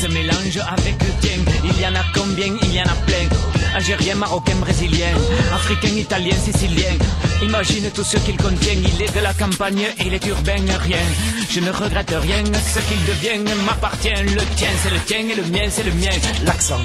[0.00, 1.38] se mélange avec le tien.
[1.62, 2.54] Il y en a combien?
[2.62, 3.28] Il y en a plein.
[3.74, 5.12] Algérien, marocain, brésilien,
[5.52, 6.96] africain, italien, sicilien.
[7.42, 8.72] Imagine tout ce qu'il contient.
[8.72, 11.04] Il est de la campagne, il est urbain, rien.
[11.50, 12.42] Je ne regrette rien.
[12.44, 14.08] Ce qu'il devient m'appartient.
[14.08, 16.16] Le tien, c'est le tien et le mien, c'est le mien.
[16.46, 16.80] L'accent.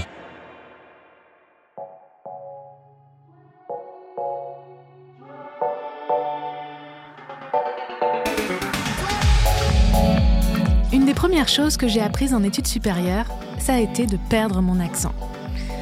[11.36, 13.26] Premières choses que j'ai apprises en études supérieures,
[13.60, 15.12] ça a été de perdre mon accent.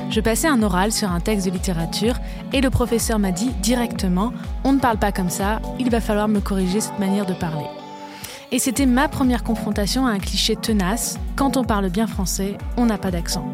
[0.10, 2.16] Je passais un oral sur un texte de littérature
[2.54, 6.28] et le professeur m'a dit directement On ne parle pas comme ça, il va falloir
[6.28, 7.68] me corriger cette manière de parler.
[8.52, 12.88] Et c'était ma première confrontation à un cliché tenace quand on parle bien français, on
[12.88, 13.46] n'a pas d'accent.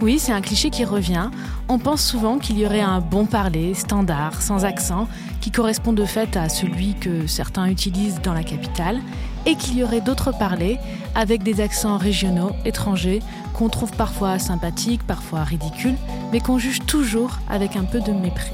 [0.00, 1.30] Oui, c'est un cliché qui revient.
[1.68, 5.08] On pense souvent qu'il y aurait un bon parler, standard, sans accent,
[5.40, 9.00] qui correspond de fait à celui que certains utilisent dans la capitale,
[9.46, 10.78] et qu'il y aurait d'autres parlers
[11.14, 13.20] avec des accents régionaux, étrangers,
[13.54, 15.96] qu'on trouve parfois sympathiques, parfois ridicules,
[16.32, 18.52] mais qu'on juge toujours avec un peu de mépris.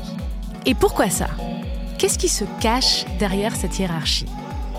[0.66, 1.28] Et pourquoi ça?
[1.98, 4.26] Qu'est-ce qui se cache derrière cette hiérarchie?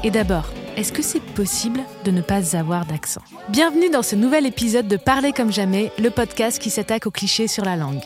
[0.04, 0.46] Et d'abord,
[0.78, 3.22] est-ce que c'est possible de ne pas avoir d'accent?
[3.50, 7.48] Bienvenue dans ce nouvel épisode de Parler comme jamais, le podcast qui s'attaque aux clichés
[7.48, 8.00] sur la langue.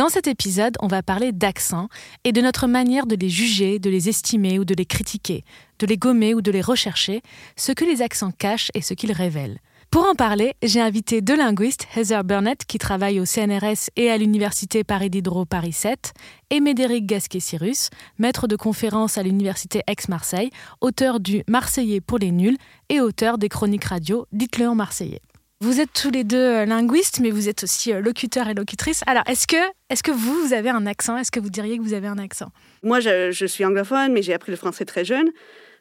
[0.00, 1.90] Dans cet épisode, on va parler d'accent
[2.24, 5.44] et de notre manière de les juger, de les estimer ou de les critiquer,
[5.78, 7.20] de les gommer ou de les rechercher,
[7.54, 9.58] ce que les accents cachent et ce qu'ils révèlent.
[9.90, 14.16] Pour en parler, j'ai invité deux linguistes, Heather Burnett, qui travaille au CNRS et à
[14.16, 16.14] l'Université Paris Diderot Paris 7,
[16.48, 20.48] et Médéric Gasquet-Cyrus, maître de conférence à l'Université Aix-Marseille,
[20.80, 22.56] auteur du Marseillais pour les nuls
[22.88, 25.20] et auteur des chroniques radio Dites-le en Marseillais.
[25.62, 29.02] Vous êtes tous les deux euh, linguistes, mais vous êtes aussi euh, locuteurs et locutrices.
[29.06, 29.58] Alors, est-ce que,
[29.90, 31.18] est que vous, vous avez un accent?
[31.18, 32.50] Est-ce que vous diriez que vous avez un accent?
[32.82, 35.28] Moi, je, suis anglophone, mais j'ai appris le français très jeune.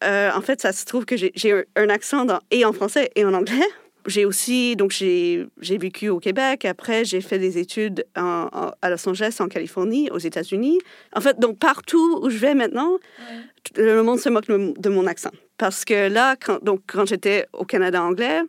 [0.03, 3.33] Euh, en fait, ça se trouve que j'ai un accent et en français et en
[3.33, 3.65] anglais
[4.05, 6.65] j'ai aussi, donc j'ai vécu au Québec.
[6.65, 10.79] Après, j'ai fait des études à Los Angeles, en Californie, aux États-Unis.
[11.15, 12.97] En fait, donc partout où je vais maintenant,
[13.77, 15.31] le monde se moque de mon accent.
[15.57, 18.41] Parce que là, quand, donc, quand j'étais au Canada anglais,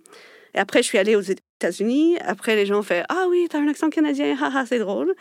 [0.55, 2.16] et après, je suis allée aux États-Unis.
[2.25, 5.15] Après, les gens ont fait Ah oui, t'as un accent canadien, haha, c'est drôle.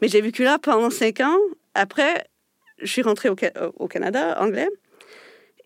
[0.00, 1.38] Mais j'ai vécu là pendant cinq ans.
[1.74, 2.26] Après,
[2.78, 4.68] je suis rentrée au, Canada anglais.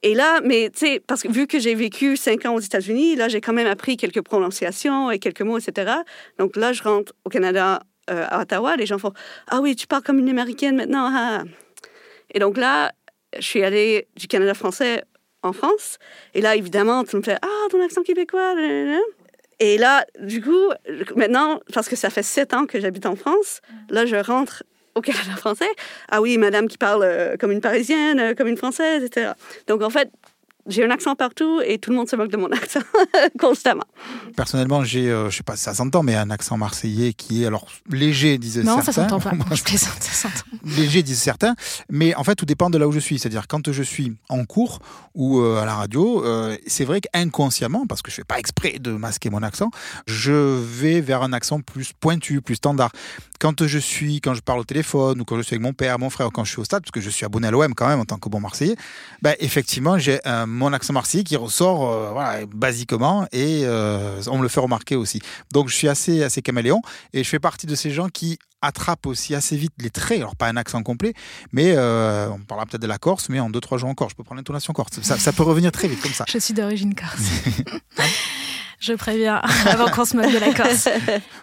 [0.02, 3.16] Et là, mais tu sais, parce que vu que j'ai vécu cinq ans aux États-Unis,
[3.16, 5.92] là, j'ai quand même appris quelques prononciations et quelques mots, etc.
[6.38, 9.12] Donc là, je rentre au Canada, euh, à Ottawa, les gens font
[9.48, 11.42] Ah oui, tu parles comme une Américaine maintenant.
[12.34, 12.92] Et donc là,
[13.34, 15.02] je suis allée du Canada français
[15.42, 15.98] en France.
[16.34, 18.54] Et là, évidemment, tout monde fait Ah, ton accent québécois.
[19.58, 20.70] Et là, du coup,
[21.14, 24.64] maintenant, parce que ça fait sept ans que j'habite en France, là, je rentre
[24.94, 25.68] au Canada français.
[26.08, 29.32] Ah oui, madame qui parle euh, comme une Parisienne, euh, comme une Française, etc.
[29.66, 30.10] Donc en fait,
[30.68, 32.80] j'ai un accent partout et tout le monde se moque de mon accent
[33.38, 33.84] constamment.
[34.36, 37.46] Personnellement, j'ai, euh, je sais pas si ça s'entend, mais un accent marseillais qui est
[37.46, 38.76] alors léger, disent certains.
[38.76, 39.32] Non, ça s'entend pas.
[39.54, 40.44] je plaisante, ça s'entend.
[40.64, 41.54] Léger, disent certains.
[41.90, 43.18] Mais en fait, tout dépend de là où je suis.
[43.18, 44.80] C'est-à-dire, quand je suis en cours
[45.14, 48.78] ou euh, à la radio, euh, c'est vrai qu'inconsciemment, parce que je fais pas exprès
[48.78, 49.70] de masquer mon accent,
[50.06, 52.90] je vais vers un accent plus pointu, plus standard.
[53.38, 55.98] Quand je suis, quand je parle au téléphone ou quand je suis avec mon père,
[55.98, 57.74] mon frère, ou quand je suis au stade, parce que je suis abonné à l'OM
[57.74, 58.76] quand même en tant que bon Marseillais,
[59.22, 64.38] ben, effectivement, j'ai un mon accent marseillais qui ressort euh, voilà, basiquement et euh, on
[64.38, 65.20] me le fait remarquer aussi.
[65.52, 66.80] Donc je suis assez, assez caméléon
[67.12, 70.36] et je fais partie de ces gens qui attrapent aussi assez vite les traits, alors
[70.36, 71.14] pas un accent complet,
[71.52, 74.16] mais euh, on parlera peut-être de la Corse, mais en deux, trois jours encore, je
[74.16, 75.00] peux prendre l'intonation corse.
[75.02, 76.24] Ça, ça peut revenir très vite comme ça.
[76.28, 77.30] Je suis d'origine corse.
[78.78, 80.88] Je préviens, avant qu'on se moque de la Corse.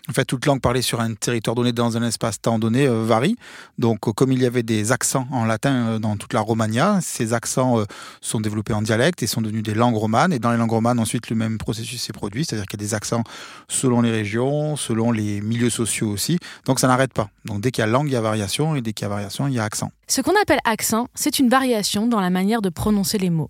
[0.10, 3.38] En fait, toute langue parlée sur un territoire donné, dans un espace-temps donné, euh, varie.
[3.78, 7.00] Donc, euh, comme il y avait des accents en latin euh, dans toute la Romagna,
[7.02, 7.84] ces accents
[8.20, 10.34] sont développés en dialecte et sont devenus des langues romanes.
[10.34, 12.86] Et dans les langues romanes, ensuite, le même processus s'est produit, c'est-à-dire qu'il y a
[12.86, 13.24] des accents
[13.70, 16.38] selon les régions, selon les milieux sociaux aussi.
[16.66, 17.30] Donc, ça n'arrête pas.
[17.46, 19.10] Donc, dès qu'il y a langue, il y a variation, et dès qu'il y a
[19.10, 19.92] variation, il y a accent.
[20.08, 23.50] Ce qu'on appelle accent, c'est une variation dans la manière de prononcer les mots.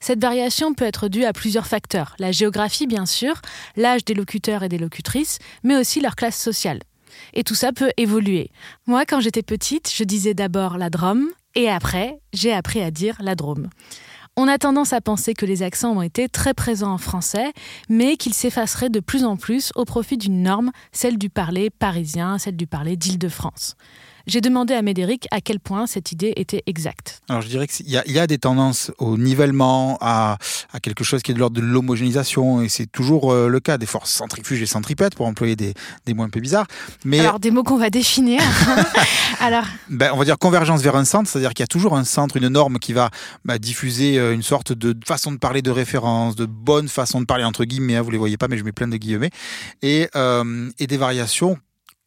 [0.00, 2.14] Cette variation peut être due à plusieurs facteurs.
[2.18, 3.40] La géographie, bien sûr,
[3.76, 6.80] l'âge des locuteurs et des locutrices, mais aussi leur classe sociale.
[7.34, 8.50] Et tout ça peut évoluer.
[8.86, 13.16] Moi, quand j'étais petite, je disais d'abord la Drôme, et après, j'ai appris à dire
[13.20, 13.70] la Drôme.
[14.38, 17.52] On a tendance à penser que les accents ont été très présents en français,
[17.88, 22.36] mais qu'ils s'effaceraient de plus en plus au profit d'une norme, celle du parler parisien,
[22.36, 23.76] celle du parler d'Île-de-France.
[24.26, 27.22] J'ai demandé à Médéric à quel point cette idée était exacte.
[27.28, 30.38] Alors je dirais qu'il y, y, a des tendances au nivellement, à,
[30.72, 33.78] à quelque chose qui est de l'ordre de l'homogénéisation, et c'est toujours euh, le cas
[33.78, 35.74] des forces centrifuges et centripètes, pour employer des,
[36.06, 36.66] des mots un peu bizarres.
[37.04, 38.40] Mais, Alors des mots qu'on va définir.
[39.40, 39.64] Alors...
[39.90, 42.36] Ben, on va dire convergence vers un centre, c'est-à-dire qu'il y a toujours un centre,
[42.36, 43.10] une norme qui va
[43.44, 47.26] bah, diffuser euh, une sorte de façon de parler de référence, de bonne façon de
[47.26, 49.30] parler, entre guillemets, hein, vous les voyez pas, mais je mets plein de guillemets,
[49.82, 51.58] et, euh, et des variations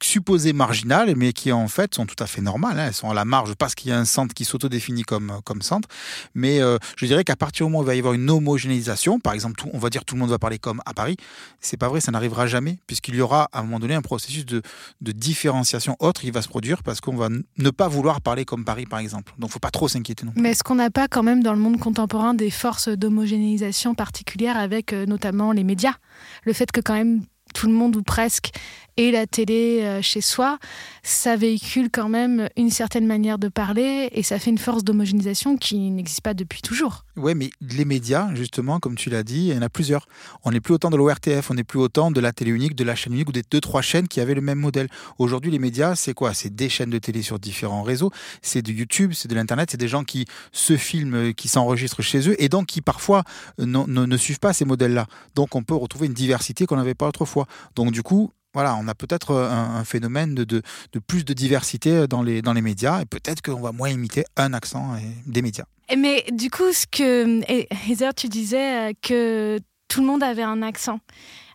[0.04, 2.80] supposées marginales, mais qui en fait sont tout à fait normales.
[2.80, 2.88] Hein.
[2.88, 5.62] Elles sont à la marge parce qu'il y a un centre qui s'autodéfinit comme, comme
[5.62, 5.88] centre.
[6.34, 9.20] Mais euh, je dirais qu'à partir du moment où il va y avoir une homogénéisation,
[9.20, 11.18] par exemple, tout, on va dire tout le monde va parler comme à Paris,
[11.60, 14.46] c'est pas vrai, ça n'arrivera jamais, puisqu'il y aura à un moment donné un processus
[14.46, 14.62] de,
[15.02, 18.66] de différenciation autre qui va se produire parce qu'on va ne pas vouloir parler comme
[18.66, 19.34] Paris, par exemple.
[19.38, 21.60] Donc, faut pas trop s'inquiéter non Mais est-ce qu'on n'a pas quand même dans le
[21.60, 25.96] monde contemporain des forces d'homogénéisation particulières avec euh, notamment les médias?
[26.44, 27.24] Le fait que quand même
[27.54, 28.52] tout le monde ou presque
[29.00, 30.60] et la télé euh, chez soi,
[31.04, 35.56] ça véhicule quand même une certaine manière de parler et ça fait une force d'homogénéisation
[35.56, 37.06] qui n'existe pas depuis toujours.
[37.16, 40.06] Oui, mais les médias, justement, comme tu l'as dit, il y en a plusieurs.
[40.44, 42.84] On n'est plus autant de l'ORTF, on n'est plus autant de la télé unique, de
[42.84, 44.90] la chaîne unique ou des deux, trois chaînes qui avaient le même modèle.
[45.18, 46.34] Aujourd'hui, les médias, c'est quoi?
[46.34, 48.12] C'est des chaînes de télé sur différents réseaux,
[48.42, 52.28] c'est de YouTube, c'est de l'Internet, c'est des gens qui se filment, qui s'enregistrent chez
[52.28, 53.24] eux et donc qui parfois
[53.62, 55.08] euh, ne suivent pas ces modèles-là.
[55.36, 57.39] Donc on peut retrouver une diversité qu'on n'avait pas autrefois.
[57.76, 60.62] Donc du coup, voilà, on a peut-être euh, un, phénomène de,
[61.08, 64.54] plus de diversité dans les, dans les médias et peut-être qu'on va moins imiter un
[64.54, 64.98] accent
[65.28, 65.66] des médias.
[65.98, 67.42] Mais du coup, ce que
[67.90, 69.60] Heather, tu disais euh, que
[69.90, 71.00] tout le monde avait un accent.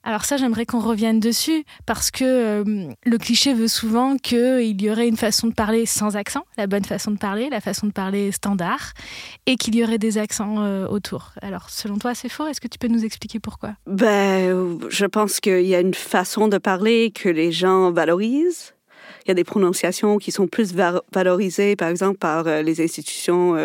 [0.07, 4.91] Alors ça, j'aimerais qu'on revienne dessus parce que euh, le cliché veut souvent qu'il y
[4.91, 7.93] aurait une façon de parler sans accent, la bonne façon de parler, la façon de
[7.93, 8.93] parler standard,
[9.47, 11.33] et qu'il y aurait des accents euh, autour.
[11.41, 12.47] Alors selon toi, c'est faux?
[12.47, 13.77] Est-ce que tu peux nous expliquer pourquoi?
[13.87, 18.75] Ben, je pense qu'il y a une façon de parler que les gens valorisent.
[19.25, 20.75] Il y a des prononciations qui sont plus
[21.15, 23.57] valorisées, par exemple, par euh, les institutions,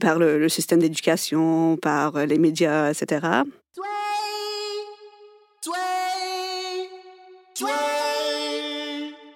[0.00, 3.26] par le, système d'éducation, par les médias, etc.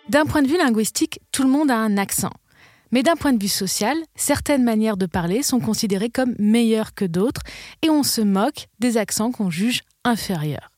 [0.09, 2.33] D'un point de vue linguistique, tout le monde a un accent.
[2.91, 7.05] Mais d'un point de vue social, certaines manières de parler sont considérées comme meilleures que
[7.05, 7.43] d'autres
[7.83, 10.70] et on se moque des accents qu'on juge inférieurs.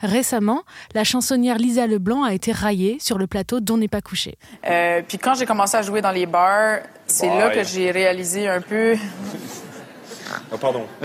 [0.00, 0.62] Récemment,
[0.94, 4.36] la chansonnière Lisa Leblanc a été raillée sur le plateau d'On n'est pas couché.
[4.68, 8.48] Euh, puis quand j'ai commencé à jouer dans les bars, c'est là que j'ai réalisé
[8.48, 8.96] un peu
[10.52, 10.86] Oh, pardon.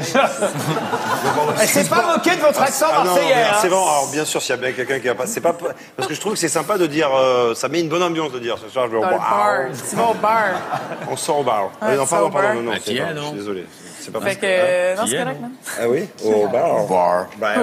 [1.66, 3.34] c'est pas moqué de votre accent ah, marseillais.
[3.34, 3.58] Hein.
[3.62, 3.82] c'est bon.
[3.82, 5.56] Alors bien sûr, s'il y a bien quelqu'un qui a pas, c'est pas
[5.96, 8.32] parce que je trouve que c'est sympa de dire, euh, ça met une bonne ambiance
[8.32, 9.66] de dire ce soir je vais au bar.
[9.74, 10.46] C'est au bar.
[11.10, 11.72] On sort au bar.
[11.82, 13.66] Ouais, non, pardon, pardon, non, non, c'est pas, je suis désolé.
[14.00, 15.52] C'est pas fait que, euh, non, c'est correct, non?
[15.80, 16.84] Ah oui, au bar.
[16.84, 17.28] Au bar.
[17.38, 17.56] bar.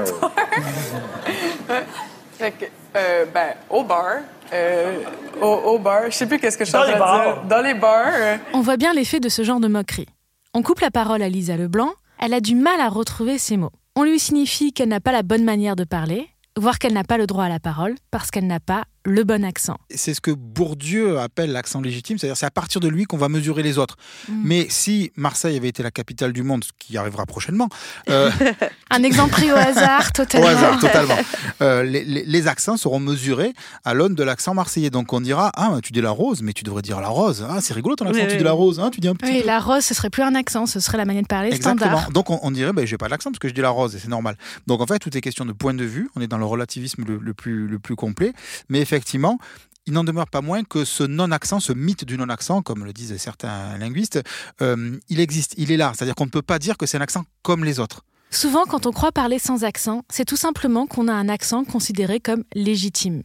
[2.38, 2.64] fait que,
[2.96, 4.06] euh, ben, au bar.
[4.52, 5.02] Euh,
[5.40, 7.42] au, au, bar, je sais plus qu'est-ce que je suis en train de dire.
[7.44, 8.12] Dans les bars.
[8.12, 8.36] Euh.
[8.52, 10.08] On voit bien l'effet de ce genre de moquerie.
[10.52, 13.70] On coupe la parole à Lisa Leblanc, elle a du mal à retrouver ses mots.
[13.94, 17.18] On lui signifie qu'elle n'a pas la bonne manière de parler, voire qu'elle n'a pas
[17.18, 19.78] le droit à la parole parce qu'elle n'a pas le bon accent.
[19.94, 23.28] C'est ce que Bourdieu appelle l'accent légitime, c'est-à-dire c'est à partir de lui qu'on va
[23.28, 23.96] mesurer les autres.
[24.28, 24.40] Mm.
[24.44, 27.68] Mais si Marseille avait été la capitale du monde, ce qui arrivera prochainement...
[28.08, 28.30] Euh...
[28.90, 30.46] Un exemple pris au hasard, totalement.
[30.46, 31.16] Au hasard, totalement.
[31.62, 33.52] Euh, les, les, les, accents seront mesurés
[33.84, 34.90] à l'aune de l'accent marseillais.
[34.90, 37.46] Donc on dira, ah, tu dis la rose, mais tu devrais dire la rose.
[37.48, 38.38] Ah, c'est rigolo ton accent, oui, tu oui.
[38.38, 38.80] dis la rose.
[38.80, 39.46] Hein, tu dis un petit oui, peu.
[39.46, 41.90] la rose, ce serait plus un accent, ce serait la manière de parler Exactement.
[41.90, 42.10] standard.
[42.10, 44.00] Donc on, on dirait, ben, j'ai pas l'accent parce que je dis la rose et
[44.00, 44.36] c'est normal.
[44.66, 46.10] Donc en fait, tout est question de point de vue.
[46.16, 48.32] On est dans le relativisme le, le plus, le plus complet.
[48.68, 49.38] Mais effectivement,
[49.86, 53.16] il n'en demeure pas moins que ce non-accent, ce mythe du non-accent, comme le disent
[53.16, 54.20] certains linguistes,
[54.62, 55.92] euh, il existe, il est là.
[55.94, 58.04] C'est-à-dire qu'on ne peut pas dire que c'est un accent comme les autres.
[58.30, 62.20] Souvent, quand on croit parler sans accent, c'est tout simplement qu'on a un accent considéré
[62.20, 63.22] comme légitime.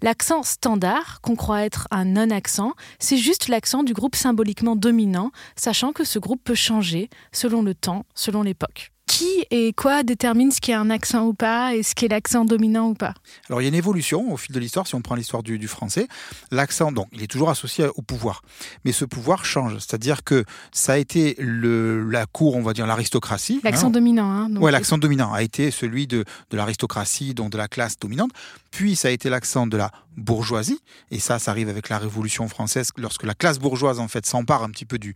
[0.00, 5.92] L'accent standard, qu'on croit être un non-accent, c'est juste l'accent du groupe symboliquement dominant, sachant
[5.92, 10.60] que ce groupe peut changer selon le temps, selon l'époque qui et quoi détermine ce
[10.60, 13.14] qui est un accent ou pas et ce qui est l'accent dominant ou pas
[13.48, 15.58] Alors il y a une évolution au fil de l'histoire, si on prend l'histoire du,
[15.58, 16.06] du, français.
[16.50, 18.42] L'accent, donc, il est toujours associé au pouvoir.
[18.84, 22.86] Mais ce pouvoir change, c'est-à-dire que ça a été le, la cour, on va dire
[22.86, 23.60] l'aristocratie.
[23.64, 23.90] L'accent hein.
[23.90, 24.30] dominant.
[24.30, 28.30] Hein, oui, l'accent dominant a été celui de, de l'aristocratie, donc de la classe dominante.
[28.70, 32.48] Puis ça a été l'accent de la bourgeoisie, et ça, ça arrive avec la Révolution
[32.48, 35.14] française, lorsque la classe bourgeoise en fait s'empare un petit peu du,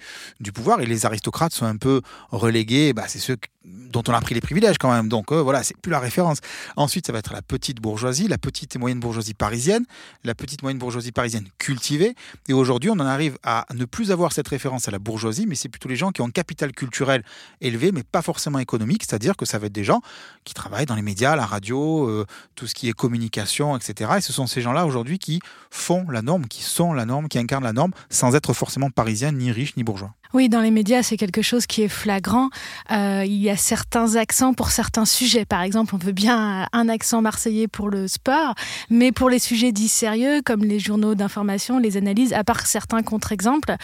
[0.54, 4.34] pouvoir, et les aristocrates sont un peu relégués, bah, c'est ceux dont on a pris
[4.34, 5.08] les privilèges quand même.
[5.08, 6.38] Donc euh, voilà, c'est plus la référence.
[6.76, 9.84] Ensuite, ça va être la petite bourgeoisie, la petite et moyenne bourgeoisie parisienne,
[10.24, 12.14] la petite moyenne bourgeoisie parisienne cultivée.
[12.48, 15.54] Et aujourd'hui, on en arrive à ne plus avoir cette référence à la bourgeoisie, mais
[15.54, 17.22] c'est plutôt les gens qui ont un capital culturel
[17.60, 19.04] élevé, mais pas forcément économique.
[19.04, 20.00] C'est-à-dire que ça va être des gens
[20.44, 23.41] qui travaillent dans les médias, la radio, euh, tout ce qui est communication,
[23.76, 24.12] etc.
[24.18, 27.38] Et ce sont ces gens-là aujourd'hui qui font la norme, qui sont la norme, qui
[27.38, 30.14] incarnent la norme, sans être forcément parisiens, ni riches, ni bourgeois.
[30.34, 32.48] Oui, dans les médias, c'est quelque chose qui est flagrant.
[32.90, 35.44] Euh, il y a certains accents pour certains sujets.
[35.44, 38.54] Par exemple, on veut bien un accent marseillais pour le sport,
[38.88, 43.02] mais pour les sujets dits sérieux, comme les journaux d'information, les analyses, à part certains
[43.02, 43.76] contre-exemples,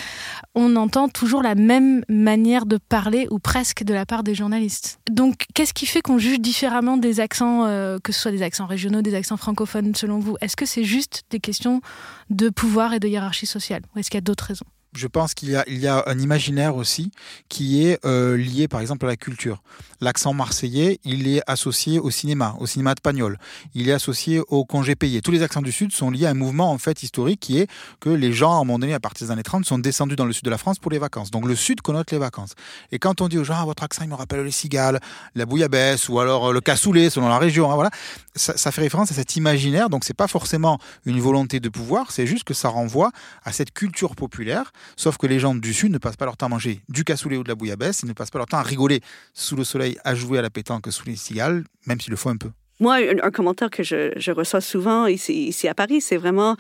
[0.55, 5.01] on entend toujours la même manière de parler, ou presque, de la part des journalistes.
[5.11, 8.67] Donc, qu'est-ce qui fait qu'on juge différemment des accents, euh, que ce soit des accents
[8.67, 10.37] régionaux, des accents francophones, selon vous?
[10.41, 11.83] Est-ce que c'est juste des questions
[12.31, 14.67] de pouvoir et de hiérarchie sociale, ou est-ce qu'il y a d'autres raisons?
[14.99, 17.13] Je pense qu'il y a, un imaginaire aussi
[17.49, 19.63] qui est euh, lié par exemple à la culture.
[20.01, 23.39] L'accent marseillais, il est associé au cinéma, au cinéma de Pagnol.
[23.75, 25.21] Il est associé au congé payé.
[25.21, 27.69] Tous les accents du Sud sont liés à un mouvement en fait historique qui est
[28.01, 30.25] que les gens, à un moment donné, à partir des années 30, sont descendus dans
[30.25, 31.31] le sud de la France pour les vacances.
[31.31, 32.55] Donc le Sud connote les vacances.
[32.93, 35.01] Et quand on dit aux gens, ah, votre accent, il me rappelle les cigales,
[35.35, 37.91] la bouillabaisse ou alors euh, le cassoulet selon la région, hein, voilà,
[38.35, 39.91] ça, ça, fait référence à cet imaginaire.
[39.91, 43.11] Donc c'est pas forcément une volonté de pouvoir, c'est juste que ça renvoie
[43.45, 46.47] à cette culture populaire Sauf que les gens du Sud ne passent pas leur temps
[46.47, 48.63] à manger du cassoulet ou de la bouillabaisse, ils ne passent pas leur temps à
[48.63, 49.01] rigoler
[49.35, 52.29] sous le soleil, à jouer à la pétanque sous les cigales, même s'il le faut
[52.29, 52.51] un peu?
[52.81, 56.57] Moi, un, commentaire que je, je, reçois souvent ici, ici à Paris, c'est vraiment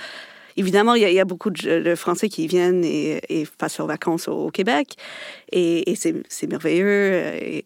[0.59, 4.97] évidemment, il y, a, beaucoup de, Français qui viennent et, passent leurs vacances au, Québec.
[5.53, 7.12] Et, c'est merveilleux.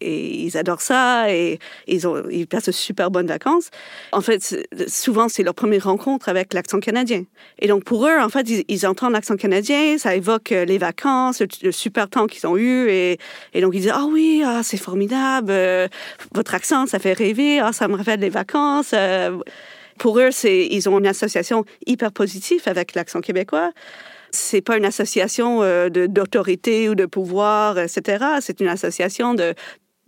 [0.00, 1.32] Et, ils adorent ça.
[1.32, 1.58] Et
[1.88, 3.70] ils, passent de super bonnes vacances.
[4.12, 4.56] En fait,
[4.86, 7.24] souvent, c'est leur première rencontre avec l'accent canadien.
[7.58, 9.96] Et donc, pour eux, en fait, ils, entendent l'accent canadien.
[9.98, 12.90] Ça évoque les vacances, le, super temps qu'ils ont eu.
[12.90, 13.18] Et,
[13.60, 15.50] donc, ils disent Ah oui, ah, c'est formidable.
[15.50, 15.88] Euh,
[16.34, 17.58] votre accent, ça fait rêver.
[17.58, 18.94] Ah, ça me rappelle les vacances.
[19.98, 23.72] Pour eux, c'est, ils ont une association hyper positive avec l'accent québécois.
[24.30, 28.24] C'est pas une association euh, d'autorité ou de pouvoir, etc.
[28.40, 29.54] C'est une association de,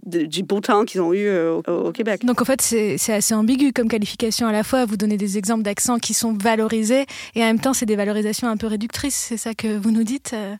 [0.04, 2.24] du beau temps qu'ils ont eu euh, au, Québec.
[2.24, 4.84] Donc en fait, c'est assez ambigu comme qualification à la fois.
[4.84, 8.48] Vous donnez des exemples d'accents qui sont valorisés et en même temps, c'est des valorisations
[8.48, 9.14] un peu réductrices.
[9.14, 10.56] C'est ça que vous nous dites euh?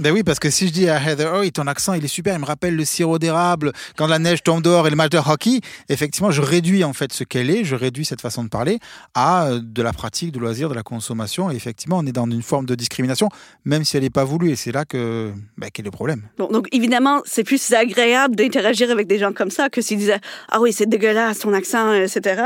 [0.00, 2.34] Ben oui, parce que si je dis à Heather, oh, ton accent, il est super,
[2.34, 5.18] il me rappelle le sirop d'érable quand la neige tombe dehors et le match de
[5.18, 8.80] hockey, effectivement, je réduis en fait ce qu'elle est, je réduis cette façon de parler
[9.14, 11.48] à euh, de la pratique, du loisir, de la consommation.
[11.50, 13.28] Effectivement, on est dans une forme de discrimination,
[13.64, 14.50] même si elle n'est pas voulue.
[14.50, 16.22] Et c'est là que ben, qu'est le problème.
[16.38, 20.20] Bon, donc évidemment, c'est plus agréable d'interagir avec des gens comme ça que s'ils disaient,
[20.50, 22.42] ah oui, c'est dégueulasse ton accent, etc.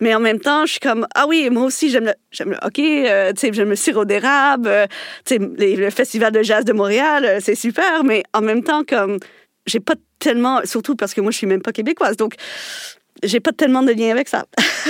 [0.00, 2.56] Mais en même temps, je suis comme, ah oui, moi aussi, j'aime le, j'aime le
[2.62, 4.86] hockey, euh, tu sais, j'aime le sirop d'érable, euh,
[5.26, 8.82] tu sais, le festival de jazz de Montréal, euh, c'est super, mais en même temps,
[8.82, 9.18] comme,
[9.66, 12.16] j'ai pas tellement, surtout parce que moi, je suis même pas québécoise.
[12.16, 12.34] Donc,
[13.22, 14.46] j'ai pas tellement de lien avec ça.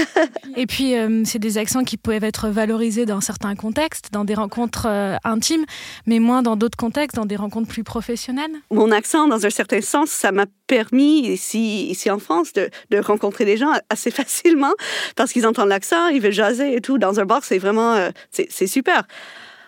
[0.57, 4.35] et puis, euh, c'est des accents qui peuvent être valorisés dans certains contextes, dans des
[4.35, 5.65] rencontres euh, intimes,
[6.07, 8.53] mais moins dans d'autres contextes, dans des rencontres plus professionnelles.
[8.71, 12.99] Mon accent, dans un certain sens, ça m'a permis, ici, ici en France, de, de,
[12.99, 14.73] rencontrer des gens assez facilement
[15.17, 16.99] parce qu'ils entendent l'accent, ils veulent jaser et tout.
[16.99, 19.05] Dans un bar, c'est vraiment, euh, c'est super.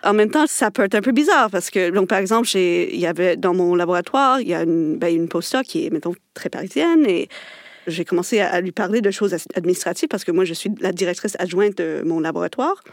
[0.03, 2.99] En même temps, ça peut être un peu bizarre parce que, donc, par exemple, il
[2.99, 6.13] y avait dans mon laboratoire, il y a une, ben, une postdoc qui est, mettons,
[6.33, 7.29] très parisienne et
[7.87, 11.35] j'ai commencé à, lui parler de choses administratives parce que moi, je suis la directrice
[11.39, 12.83] adjointe de mon laboratoire.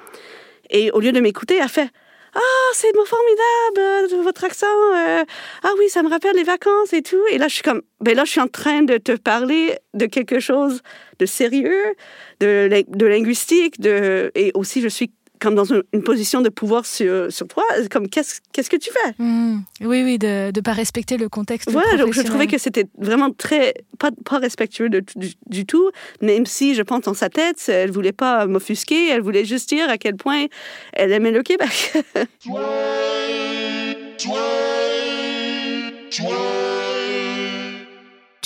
[0.71, 1.89] Et au lieu de m'écouter, elle fait
[2.35, 4.67] Ah, c'est formidable, euh, votre accent.
[4.95, 5.25] Euh.
[5.63, 7.23] ah oui, ça me rappelle les vacances et tout.
[7.31, 10.07] Et là, je suis comme Ben là, je suis en train de te parler de
[10.07, 10.83] quelque chose
[11.19, 11.95] de sérieux,
[12.41, 17.33] de, de linguistique, de, et aussi, je suis comme dans une, position de pouvoir sur,
[17.33, 19.15] sur toi, comme qu'est-ce qu'est-ce que tu fais?
[19.19, 19.61] Mmh.
[19.81, 21.71] Oui, oui, de ne pas respecter le contexte.
[21.71, 25.03] Voilà, donc je trouvais que c'était vraiment très, pas, pas respectueux de,
[25.47, 29.45] du, tout, même si je pense dans sa tête, elle voulait pas m'offusquer, elle voulait
[29.45, 30.47] juste dire à quel point
[30.93, 31.93] elle aimait le Québec.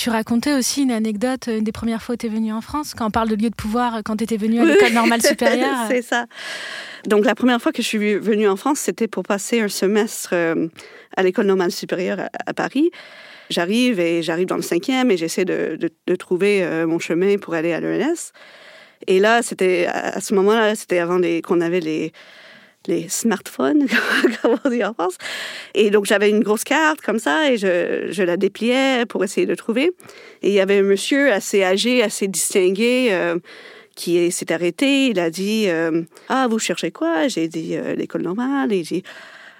[0.05, 2.93] Tu racontais aussi une anecdote, une des premières fois où tu es venue en France,
[2.93, 5.87] quand on parle de lieu de pouvoir, quand tu étais venue à l'école normale supérieure.
[5.87, 6.27] C'est ça.
[7.07, 10.29] Donc, la première fois que je suis venue en France, c'était pour passer un semestre
[10.33, 10.67] euh,
[11.17, 12.91] à l'école normale supérieure à, Paris.
[13.49, 17.55] J'arrive et j'arrive dans le cinquième et j'essaie de, de, trouver euh, mon chemin pour
[17.55, 18.31] aller à l'ENS.
[19.07, 22.13] Et là, c'était à ce moment-là, c'était avant qu'on avait les,
[22.87, 23.87] les smartphones,
[24.41, 25.17] comme on dit en France.
[25.73, 29.45] Et donc, j'avais une grosse carte comme ça et je, je, la dépliais pour essayer
[29.45, 29.91] de trouver.
[30.41, 33.37] Et il y avait un monsieur assez âgé, assez distingué, euh,
[33.95, 35.07] qui s'est arrêté.
[35.07, 38.71] Il a dit euh, Ah, vous cherchez quoi J'ai dit euh, l'école normale.
[38.71, 39.03] Il dit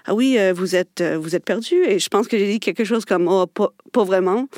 [0.04, 1.76] Ah oui, vous êtes vous êtes perdu.
[1.84, 4.48] Et je pense que j'ai dit quelque chose comme Oh, pas, vraiment.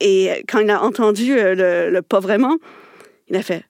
[0.00, 2.56] Et quand il a entendu le, le pas vraiment,
[3.28, 3.64] il a fait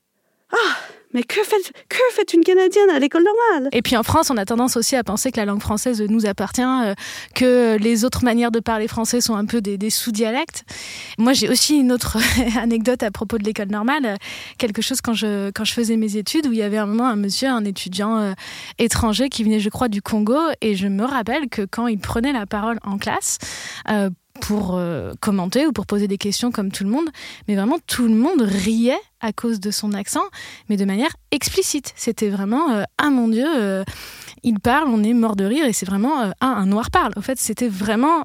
[0.53, 0.77] Ah,
[1.13, 3.69] mais que fait, une Canadienne à l'école normale?
[3.73, 6.27] Et puis en France, on a tendance aussi à penser que la langue française nous
[6.27, 6.95] appartient, euh,
[7.35, 10.65] que les autres manières de parler français sont un peu des, sous-dialectes.
[11.19, 12.19] Moi, j'ai aussi une autre
[12.59, 14.17] anecdote à propos de l'école normale, euh,
[14.59, 17.49] quelque chose quand je, faisais mes études, où il y avait un moment un monsieur,
[17.49, 18.33] un étudiant euh,
[18.79, 22.33] étranger qui venait, je crois, du Congo, et je me rappelle que quand il prenait
[22.33, 23.39] la parole en classe,
[24.41, 24.81] pour
[25.21, 27.09] commenter ou pour poser des questions comme tout le monde,
[27.49, 30.25] mais vraiment tout le monde riait à cause de son accent,
[30.69, 31.93] mais de manière explicite.
[31.97, 33.85] C'était vraiment euh, ah mon Dieu, euh,
[34.43, 37.13] il parle, on est mort de rire et c'est vraiment euh, un noir parle.
[37.17, 38.25] En fait, c'était vraiment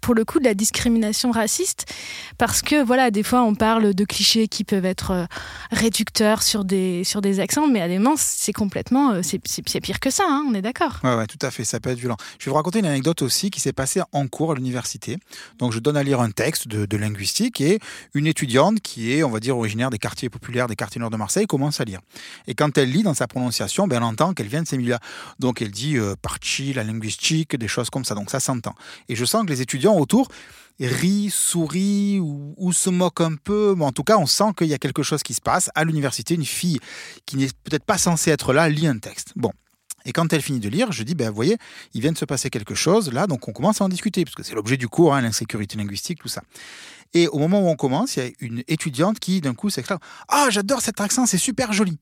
[0.00, 1.92] pour le coup de la discrimination raciste
[2.38, 5.26] parce que voilà, des fois on parle de clichés qui peuvent être
[5.70, 10.24] réducteurs sur des sur des accents, mais à des c'est complètement c'est pire que ça.
[10.28, 11.00] Hein, on est d'accord.
[11.04, 11.64] Ouais, tout à fait.
[11.64, 12.16] Ça peut être violent.
[12.38, 15.18] Je vais vous raconter une anecdote aussi qui s'est passée en cours à l'université.
[15.58, 17.80] Donc je donne à lire un texte de, linguistique et
[18.14, 21.16] une étudiante qui est, on va dire, originaire des quartiers populaire des quartiers nord de
[21.16, 22.00] Marseille commence à lire.
[22.46, 25.00] Et quand elle lit dans sa prononciation, ben, elle entend qu'elle vient de ces milieux-là.
[25.60, 28.14] Elle dit euh, parchi, la linguistique, des choses comme ça.
[28.14, 28.74] Donc ça s'entend.
[29.08, 30.28] Et je sens que les étudiants autour
[30.80, 33.74] rient, sourient ou, se moquent un peu.
[33.76, 35.70] Mais en tout cas, on sent qu'il y a quelque chose qui se passe.
[35.74, 36.78] À l'université, une fille
[37.26, 39.32] qui n'est peut-être pas censée être là lit un texte.
[39.36, 39.52] Bon,
[40.04, 41.56] et quand elle finit de lire, je dis, ben, vous voyez,
[41.94, 44.34] il vient de se passer quelque chose là, donc on commence à en discuter, parce
[44.34, 46.42] que c'est l'objet du cours, hein, l'insécurité linguistique, tout ça.
[47.14, 49.98] Et au moment où on commence, il y a une étudiante qui, d'un coup, s'exclame
[50.28, 51.98] Ah, j'adore cet accent, c'est super joli.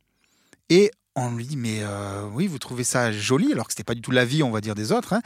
[0.69, 3.95] Et on lui dit mais euh, oui vous trouvez ça joli alors que c'était pas
[3.95, 5.23] du tout la vie on va dire des autres hein.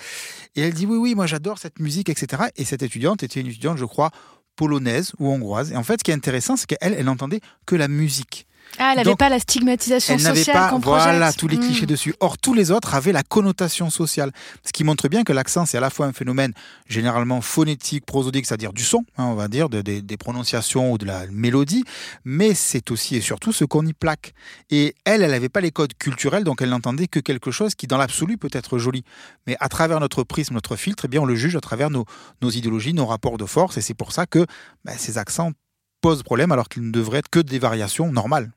[0.57, 3.47] et elle dit oui oui moi j'adore cette musique etc et cette étudiante était une
[3.47, 4.11] étudiante je crois
[4.57, 5.73] polonaise ou hongroise.
[5.73, 8.47] Et en fait ce qui est intéressant c'est qu'elle elle n'entendait que la musique
[8.79, 11.87] ah, elle n'avait pas la stigmatisation elle sociale qu'on Voilà, tous les clichés hmm.
[11.87, 12.15] dessus.
[12.21, 14.33] Or, tous les autres avaient la connotation sociale.
[14.65, 16.53] Ce qui montre bien que l'accent, c'est à la fois un phénomène
[16.89, 21.27] généralement phonétique, prosodique, c'est-à-dire du son, hein, on va dire, des prononciations ou de la
[21.29, 21.85] mélodie,
[22.25, 24.35] mais c'est aussi et surtout ce qu'on y plaque.
[24.71, 27.87] Et elle, elle n'avait pas les codes culturels, donc elle n'entendait que quelque chose qui,
[27.87, 29.05] dans l'absolu, peut être joli.
[29.47, 32.07] Mais à travers notre prisme, notre filtre, eh bien, on le juge à travers nos,
[32.43, 34.47] idéologies, nos rapports de force, et c'est pour ça que
[34.85, 35.53] ben, ces accents
[36.01, 38.53] posent problème alors qu'ils ne devraient être que des variations normales.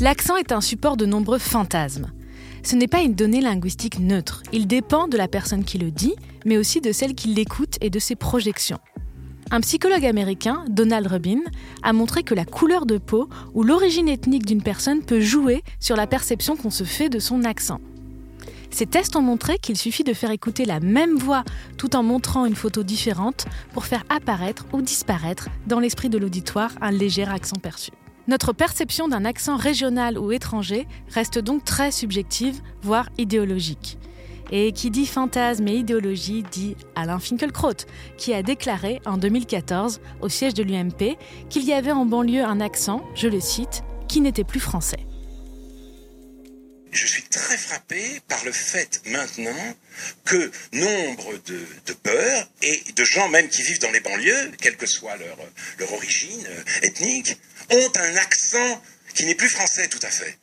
[0.00, 2.12] L'accent est un support de nombreux fantasmes.
[2.62, 4.42] Ce n'est pas une donnée linguistique neutre.
[4.52, 7.90] Il dépend de la personne qui le dit, mais aussi de celle qui l'écoute et
[7.90, 8.80] de ses projections.
[9.50, 11.40] Un psychologue américain, Donald Rubin,
[11.82, 15.96] a montré que la couleur de peau ou l'origine ethnique d'une personne peut jouer sur
[15.96, 17.80] la perception qu'on se fait de son accent.
[18.74, 21.44] Ces tests ont montré qu'il suffit de faire écouter la même voix
[21.78, 26.72] tout en montrant une photo différente pour faire apparaître ou disparaître dans l'esprit de l'auditoire
[26.80, 27.92] un léger accent perçu.
[28.26, 33.96] Notre perception d'un accent régional ou étranger reste donc très subjective, voire idéologique.
[34.50, 37.86] Et qui dit fantasme et idéologie dit Alain Finkielkraut,
[38.18, 41.16] qui a déclaré en 2014 au siège de l'UMP
[41.48, 45.06] qu'il y avait en banlieue un accent, je le cite, qui n'était plus français
[46.94, 49.76] je suis très frappé par le fait maintenant
[50.24, 54.86] que nombre de, peurs et de gens même qui vivent dans les banlieues, quelle que
[54.86, 55.38] soit leur,
[55.78, 57.38] leur origine euh, ethnique,
[57.70, 58.82] ont un accent
[59.14, 60.38] qui n'est plus français tout à fait.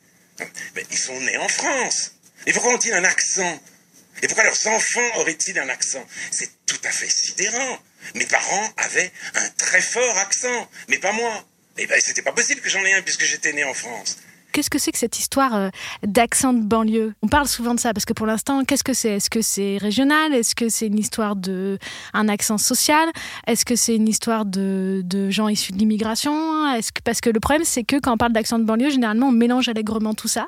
[0.76, 2.14] Mais ils sont nés en France.
[2.48, 3.62] Et pourquoi ont-ils un accent?
[4.22, 6.06] Et pourquoi leurs enfants auraient-ils un accent?
[6.32, 7.80] C'est tout à fait sidérant.
[8.16, 11.46] Mes parents avaient un très fort accent, mais pas moi.
[11.78, 14.18] Et eh bien, c'était pas possible que j'en ai un puisque j'étais né en France.
[14.52, 15.70] Qu'est-ce que c'est que cette histoire euh,
[16.06, 17.14] d'accent de banlieue?
[17.22, 19.10] On parle souvent de ça parce que pour l'instant, qu'est-ce que c'est?
[19.10, 20.34] Est-ce que c'est régional?
[20.34, 21.78] Est-ce que c'est une histoire de
[22.14, 23.10] un accent social?
[23.48, 26.74] Est-ce que c'est une histoire de, de, gens issus de l'immigration?
[26.74, 29.28] Est-ce que parce que le problème c'est que quand on parle d'accent de banlieue, généralement
[29.28, 30.48] on mélange allègrement tout ça.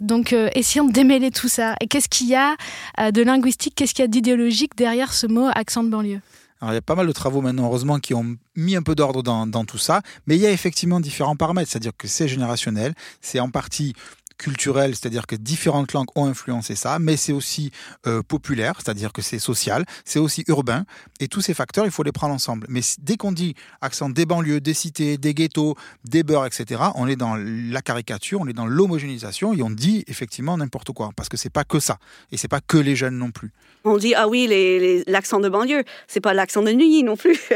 [0.00, 1.74] Donc euh, essayons de démêler tout ça.
[1.80, 2.56] Et qu'est-ce qu'il y a
[3.00, 3.74] euh, de linguistique?
[3.76, 6.20] Qu'est-ce qu'il y a d'idéologique derrière ce mot accent de banlieue?
[6.60, 8.94] Alors, il y a pas mal de travaux maintenant, heureusement, qui ont mis un peu
[8.94, 12.94] d'ordre dans, tout ça, mais il y a effectivement différents paramètres, c'est-à-dire que c'est générationnel,
[13.22, 13.94] c'est en partie
[14.40, 17.70] culturel, c'est-à-dire que différentes langues ont influencé ça, mais c'est aussi
[18.06, 20.84] euh, populaire, c'est-à-dire que c'est social, c'est aussi urbain,
[21.20, 22.66] et tous ces facteurs, il faut les prendre ensemble.
[22.70, 25.76] Mais dès qu'on dit accent des banlieues, des cités, des ghettos,
[26.08, 30.04] des beurs, etc., on est dans la caricature, on est dans l'homogénéisation, et on dit
[30.08, 31.98] effectivement n'importe quoi, parce que c'est pas que ça,
[32.32, 33.52] et c'est pas que les jeunes non plus.
[33.84, 37.38] On dit ah oui l'accent de banlieue, c'est pas l'accent de nuit non plus.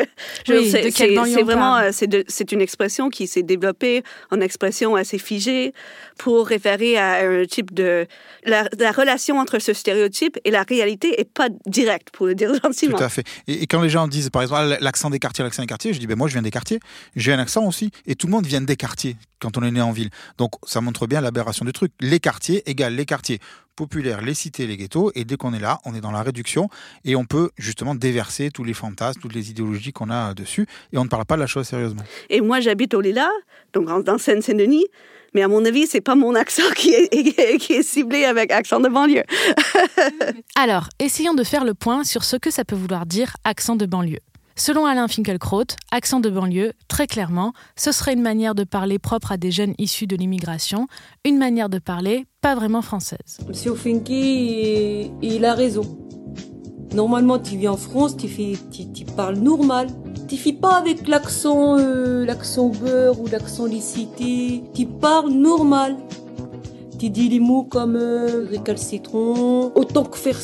[0.48, 5.72] Oui, c'est vraiment euh, c'est une expression qui s'est développée en expression assez figée
[6.18, 8.06] pour référer à un type de...
[8.44, 12.96] La, relation entre ce stéréotype et la réalité est pas directe, pour le dire gentiment.
[12.96, 13.24] Tout à fait.
[13.48, 15.98] Et, quand les gens disent, par exemple, ah, l'accent des quartiers, l'accent des quartiers, je
[15.98, 16.80] dis, ben moi, je viens des quartiers,
[17.16, 19.82] j'ai un accent aussi, et tout le monde vient des quartiers quand on est né
[19.82, 20.08] en ville.
[20.38, 21.92] Donc ça montre bien l'aberration du truc.
[22.00, 23.40] Les quartiers égale les quartiers
[23.76, 26.68] populaires, les cités, les ghettos, et dès qu'on est là, on est dans la réduction,
[27.04, 30.98] et on peut justement déverser tous les fantasmes, toutes les idéologies qu'on a dessus, et
[30.98, 32.02] on ne parle pas de la chose sérieusement.
[32.30, 33.28] Et moi, j'habite au Lila,
[33.72, 34.86] donc dans Seine-Saint-Denis,
[35.34, 38.78] mais à mon avis, c'est pas mon accent qui est, qui est ciblé avec accent
[38.78, 39.24] de banlieue.
[40.56, 43.86] Alors, essayons de faire le point sur ce que ça peut vouloir dire accent de
[43.86, 44.20] banlieue.
[44.56, 49.32] Selon Alain Finkielkraut, accent de banlieue, très clairement, ce serait une manière de parler propre
[49.32, 50.86] à des jeunes issus de l'immigration,
[51.24, 53.38] une manière de parler pas vraiment française.
[53.48, 55.98] Monsieur Finky, il a raison.
[56.94, 59.88] Normalement, tu viens en France, tu, fais, tu, parles normal.
[60.28, 64.62] Tu fais pas avec l'accent euh, l'accent beurre ou l'accent licité.
[64.72, 65.96] Tu parles normal.
[67.04, 68.46] Tu dis les mots comme euh,
[69.74, 70.38] autant que faire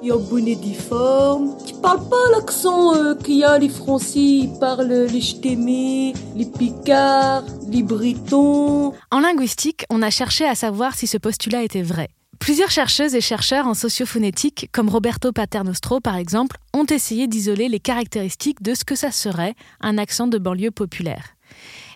[0.00, 1.56] y a un bonnet difforme.
[1.66, 7.42] Tu parles pas l'accent euh, qu'il y a les Français, parlent les ch'témés, les picards,
[7.68, 8.92] les britons.
[9.10, 12.08] En linguistique, on a cherché à savoir si ce postulat était vrai.
[12.38, 17.80] Plusieurs chercheuses et chercheurs en sociophonétique, comme Roberto Paternostro par exemple, ont essayé d'isoler les
[17.80, 21.36] caractéristiques de ce que ça serait un accent de banlieue populaire.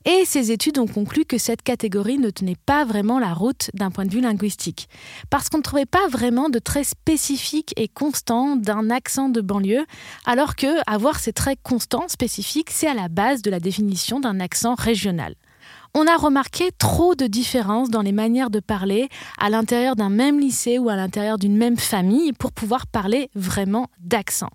[0.07, 3.91] Et ces études ont conclu que cette catégorie ne tenait pas vraiment la route d'un
[3.91, 4.89] point de vue linguistique,
[5.29, 9.85] parce qu'on ne trouvait pas vraiment de traits spécifiques et constants d'un accent de banlieue,
[10.25, 14.41] alors que avoir ces traits constants, spécifiques, c'est à la base de la définition d'un
[14.41, 15.35] accent régional
[15.95, 19.09] on a remarqué trop de différences dans les manières de parler
[19.39, 23.89] à l'intérieur d'un même lycée ou à l'intérieur d'une même famille pour pouvoir parler vraiment
[23.99, 24.51] d'accent.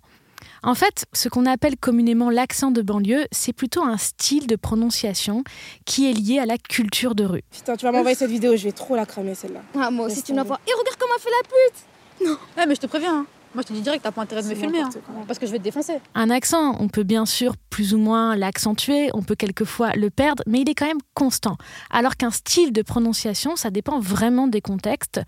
[0.66, 5.44] En fait, ce qu'on appelle communément l'accent de banlieue, c'est plutôt un style de prononciation
[5.84, 7.44] qui est lié à la culture de rue.
[7.52, 9.60] Putain, tu vas m'envoyer cette vidéo, je vais trop la cramer celle-là.
[9.80, 10.58] Ah, moi aussi, tu m'envoies.
[10.66, 12.38] Et regarde comment elle fait la pute Non.
[12.58, 13.18] Ouais, mais je te préviens.
[13.18, 13.26] Hein.
[13.54, 14.90] Moi, je te dis direct, t'as pas intérêt de me filmer, hein,
[15.28, 15.98] parce que je vais te défoncer.
[16.16, 20.42] Un accent, on peut bien sûr plus ou moins l'accentuer, on peut quelquefois le perdre,
[20.48, 21.58] mais il est quand même constant.
[21.90, 25.20] Alors qu'un style de prononciation, ça dépend vraiment des contextes.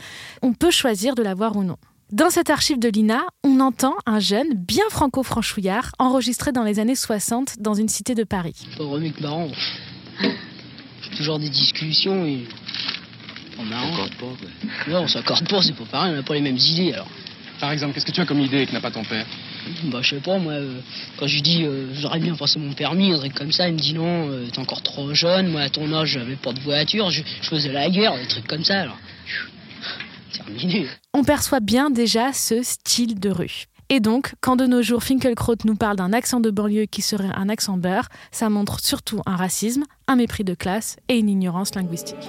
[0.42, 1.76] On peut choisir de l'avoir ou non.
[2.10, 6.94] Dans cette archive de l'INA, on entend un jeune bien franco-franchouillard enregistré dans les années
[6.94, 8.54] 60 dans une cité de Paris.
[8.78, 9.48] Que marrant.
[11.18, 12.46] toujours des discussions et.
[13.58, 13.88] Pas marrant.
[13.90, 16.56] On s'accorde pas, Non, on s'accorde pas, c'est pas pareil, on n'a pas les mêmes
[16.56, 17.08] idées alors.
[17.60, 19.26] Par exemple, qu'est-ce que tu as comme idée que n'a pas ton père?
[19.84, 20.80] Bah, je sais pas, moi, euh,
[21.18, 23.74] quand je lui dis euh, j'aurais bien passé mon permis, un truc comme ça, il
[23.74, 26.60] me dit non, euh, t'es encore trop jeune, moi à ton âge j'avais pas de
[26.60, 28.96] voiture, je, faisais la guerre, des trucs comme ça, alors.
[31.14, 33.64] On perçoit bien déjà ce style de rue.
[33.90, 37.32] Et donc, quand de nos jours Finkelkraut nous parle d'un accent de banlieue qui serait
[37.34, 41.74] un accent beurre, ça montre surtout un racisme, un mépris de classe et une ignorance
[41.74, 42.28] linguistique.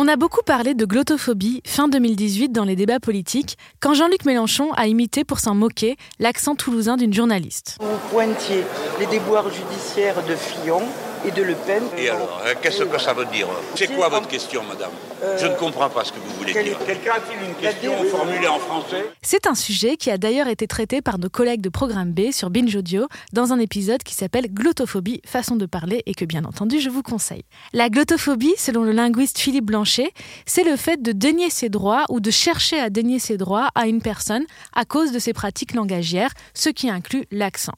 [0.00, 4.72] On a beaucoup parlé de glottophobie fin 2018 dans les débats politiques, quand Jean-Luc Mélenchon
[4.74, 7.78] a imité pour s'en moquer l'accent toulousain d'une journaliste.
[7.80, 8.62] Vous pointiez
[9.00, 10.82] les déboires judiciaires de Fillon
[11.26, 11.82] et de Le Pen.
[11.96, 13.48] Et alors, hein, qu'est-ce que ça veut dire?
[13.74, 14.90] C'est quoi votre question, madame?
[15.38, 16.78] Je ne comprends pas ce que vous voulez dire.
[16.86, 19.10] Quelqu'un a-t-il une question formulée en français?
[19.22, 22.50] C'est un sujet qui a d'ailleurs été traité par nos collègues de Programme B sur
[22.50, 26.80] Binge Audio dans un épisode qui s'appelle Glottophobie, façon de parler et que bien entendu
[26.80, 27.42] je vous conseille.
[27.72, 30.12] La glottophobie, selon le linguiste Philippe Blanchet,
[30.46, 33.86] c'est le fait de dénier ses droits ou de chercher à dénier ses droits à
[33.86, 37.74] une personne à cause de ses pratiques langagières, ce qui inclut l'accent.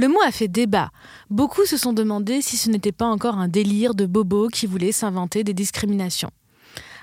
[0.00, 0.92] Le mot a fait débat.
[1.28, 4.92] Beaucoup se sont demandé si ce n'était pas encore un délire de bobo qui voulait
[4.92, 6.30] s'inventer des discriminations.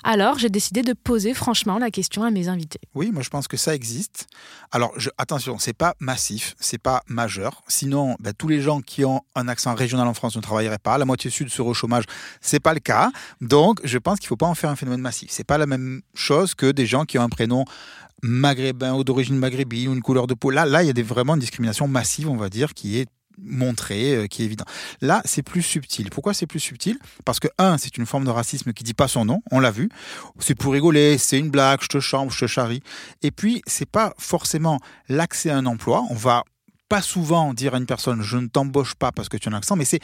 [0.03, 2.79] Alors, j'ai décidé de poser franchement la question à mes invités.
[2.95, 4.25] Oui, moi je pense que ça existe.
[4.71, 7.61] Alors, je, attention, c'est pas massif, c'est pas majeur.
[7.67, 10.97] Sinon, ben, tous les gens qui ont un accent régional en France ne travailleraient pas.
[10.97, 12.05] La moitié sud serait au chômage,
[12.41, 13.11] c'est pas le cas.
[13.41, 15.29] Donc, je pense qu'il faut pas en faire un phénomène massif.
[15.31, 17.63] C'est pas la même chose que des gens qui ont un prénom
[18.23, 20.49] maghrébin ou d'origine maghrébine ou une couleur de peau.
[20.49, 23.07] Là, là, il y a des, vraiment une discrimination massive, on va dire, qui est
[23.37, 24.65] montrée, euh, qui est évident.
[25.01, 26.09] Là, c'est plus subtil.
[26.09, 26.97] Pourquoi c'est plus subtil?
[27.25, 29.71] Parce que, un, c'est une forme de racisme qui dit pas son nom, on l'a
[29.71, 29.89] vu.
[30.39, 32.81] C'est pour rigoler, c'est une blague, je te chambre, je te charrie.
[33.21, 36.03] Et puis, c'est pas forcément l'accès à un emploi.
[36.09, 36.43] On va
[36.89, 39.55] pas souvent dire à une personne, je ne t'embauche pas parce que tu as un
[39.55, 39.99] accent, mais c'est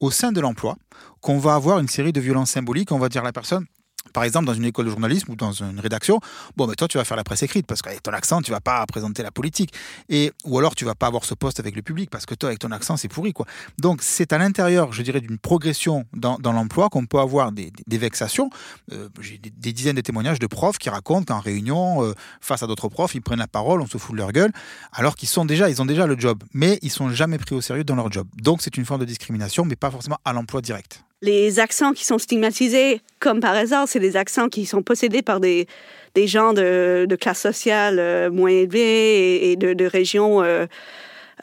[0.00, 0.76] au sein de l'emploi
[1.20, 2.90] qu'on va avoir une série de violences symboliques.
[2.90, 3.66] On va dire à la personne,
[4.12, 6.20] par exemple, dans une école de journalisme ou dans une rédaction,
[6.56, 8.60] bon, mais toi, tu vas faire la presse écrite parce qu'avec ton accent, tu vas
[8.60, 9.72] pas présenter la politique.
[10.08, 12.50] Et, ou alors, tu vas pas avoir ce poste avec le public parce que toi,
[12.50, 13.46] avec ton accent, c'est pourri, quoi.
[13.78, 18.50] Donc, c'est à l'intérieur, je dirais, d'une progression dans, l'emploi qu'on peut avoir des, vexations.
[18.92, 22.66] Euh, j'ai des, dizaines de témoignages de profs qui racontent qu'en réunion, euh, face à
[22.66, 24.52] d'autres profs, ils prennent la parole, on se fout de leur gueule,
[24.92, 27.60] alors qu'ils sont déjà, ils ont déjà le job, mais ils sont jamais pris au
[27.60, 28.26] sérieux dans leur job.
[28.36, 31.04] Donc, c'est une forme de discrimination, mais pas forcément à l'emploi direct.
[31.22, 35.38] Les accents qui sont stigmatisés, comme par hasard, c'est des accents qui sont possédés par
[35.38, 35.68] des,
[36.14, 40.66] des gens de, classe sociale euh, moins élevée et, de, régions euh,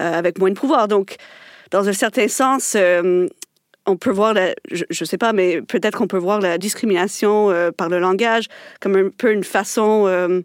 [0.02, 0.88] euh, avec moins de pouvoir.
[0.88, 1.16] Donc,
[1.72, 2.76] dans un certain sens,
[3.86, 4.36] on peut voir,
[4.72, 8.48] je ne sais pas, mais peut-être qu'on peut voir la discrimination par le langage
[8.82, 10.42] comme un peu une façon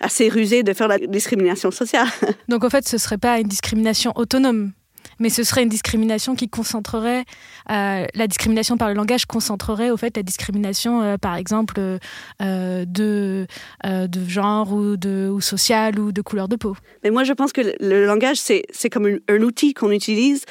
[0.00, 2.08] assez rusée de faire la discrimination sociale.
[2.48, 4.72] Donc en fait, ce ne serait pas une discrimination autonome
[5.18, 7.24] mais ce serait une discrimination qui concentrerait,
[7.70, 12.84] euh, la discrimination par le langage concentrerait au fait la discrimination, euh, par exemple, euh,
[12.86, 13.46] de,
[13.84, 16.76] de genre ou, de, ou social ou de couleur de peau.
[17.02, 20.44] Mais moi, je pense que le langage, c'est comme un outil qu'on utilise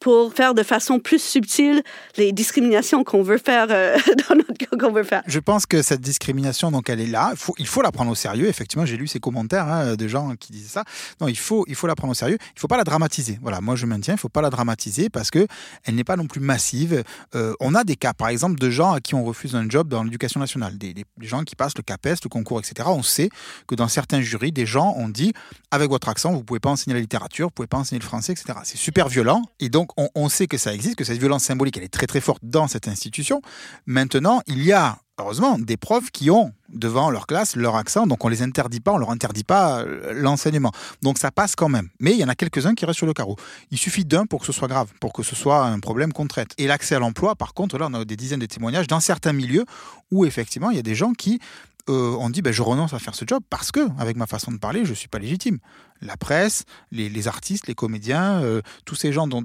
[0.00, 1.82] pour faire de façon plus subtile
[2.16, 3.96] les discriminations qu'on veut faire euh,
[4.28, 5.22] dans notre qu'on veut faire.
[5.26, 7.32] Je pense que cette discrimination, donc elle est là.
[7.58, 8.48] Il faut, la prendre au sérieux.
[8.48, 10.84] Effectivement, j'ai lu ces commentaires hein, de gens qui disaient ça.
[11.20, 12.38] Non, il faut, il faut la prendre au sérieux.
[12.56, 13.38] Il faut pas la dramatiser.
[13.42, 15.46] Voilà, moi je maintiens, il faut pas la dramatiser parce que
[15.84, 17.04] elle n'est pas non plus massive.
[17.34, 19.88] Euh, on a des cas, par exemple, de gens à qui on refuse un job
[19.88, 22.88] dans l'éducation nationale, des, des, gens qui passent le CAPES, le concours, etc.
[22.92, 23.30] On sait
[23.66, 25.32] que dans certains jurys, des gens ont dit
[25.70, 28.32] avec votre accent, vous pouvez pas enseigner la littérature, vous pouvez pas enseigner le français,
[28.32, 28.58] etc.
[28.64, 31.84] C'est super violent et donc on, sait que ça existe, que cette violence symbolique, elle
[31.84, 33.42] est très très forte dans cette institution.
[33.86, 38.24] Maintenant, il y a, heureusement, des profs qui ont devant leur classe leur accent, donc
[38.24, 40.72] on les interdit pas, on leur interdit pas euh, l'enseignement.
[41.02, 41.88] Donc ça passe quand même.
[41.98, 43.36] Mais il y en a quelques-uns qui restent sur le carreau.
[43.70, 46.26] Il suffit d'un pour que ce soit grave, pour que ce soit un problème qu'on
[46.26, 46.50] traite.
[46.58, 49.32] Et l'accès à l'emploi, par contre, là, on a des dizaines de témoignages dans certains
[49.32, 49.64] milieux
[50.10, 51.40] où effectivement, il y a des gens qui
[51.88, 54.52] euh, ont dit ben, je renonce à faire ce job parce que, avec ma façon
[54.52, 55.58] de parler, je ne suis pas légitime.
[56.02, 59.44] La presse, les, artistes, les comédiens, euh, tous ces gens dont,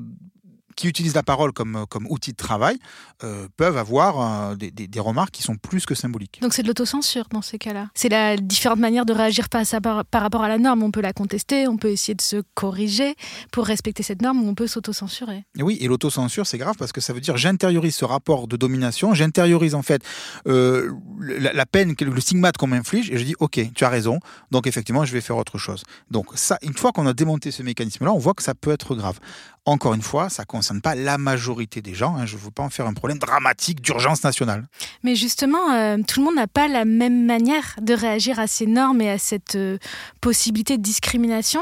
[0.76, 2.78] qui utilisent la parole comme, comme outil de travail
[3.24, 6.40] euh, peuvent avoir euh, des, des, remarques qui sont plus que symboliques.
[6.42, 7.88] Donc c'est de l'autocensure dans ces cas-là.
[7.94, 10.84] C'est la différente manière de réagir par, par, par, rapport à la norme.
[10.84, 13.16] On peut la contester, on peut essayer de se corriger
[13.52, 15.46] pour respecter cette norme ou on peut s'autocensurer.
[15.60, 19.14] Oui, et l'autocensure c'est grave parce que ça veut dire j'intériorise ce rapport de domination,
[19.14, 20.02] j'intériorise en fait
[20.48, 24.20] euh, la, peine, le stigmate qu'on m'inflige et je dis ok, tu as raison,
[24.52, 25.84] donc effectivement je vais faire autre chose.
[26.12, 28.96] Donc ça, une fois qu'on a démonté ce mécanisme-là, on voit que ça peut être
[28.96, 29.20] grave.
[29.67, 32.15] Encore une fois, ça ne concerne pas la majorité des gens.
[32.15, 32.28] Hein.
[32.28, 34.67] Je ne veux pas en faire un problème dramatique d'urgence nationale.
[35.04, 38.67] Mais justement, euh, tout le monde n'a pas la même manière de réagir à ces
[38.67, 39.80] normes et à cette euh,
[40.21, 41.62] possibilité de discrimination.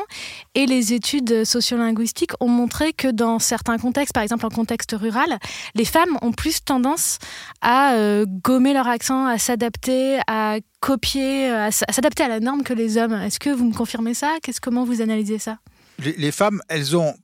[0.53, 5.39] Et les études sociolinguistiques ont montré que dans certains contextes, par exemple en contexte rural,
[5.73, 7.19] les femmes ont plus tendance
[7.61, 12.73] à euh, gommer leur accent, à s'adapter, à copier, à s'adapter à la norme que
[12.73, 13.13] les hommes.
[13.13, 14.35] Est-ce que vous me confirmez ça?
[14.43, 15.59] Qu'est-ce comment vous analysez ça?
[15.99, 17.15] Les femmes, elles ont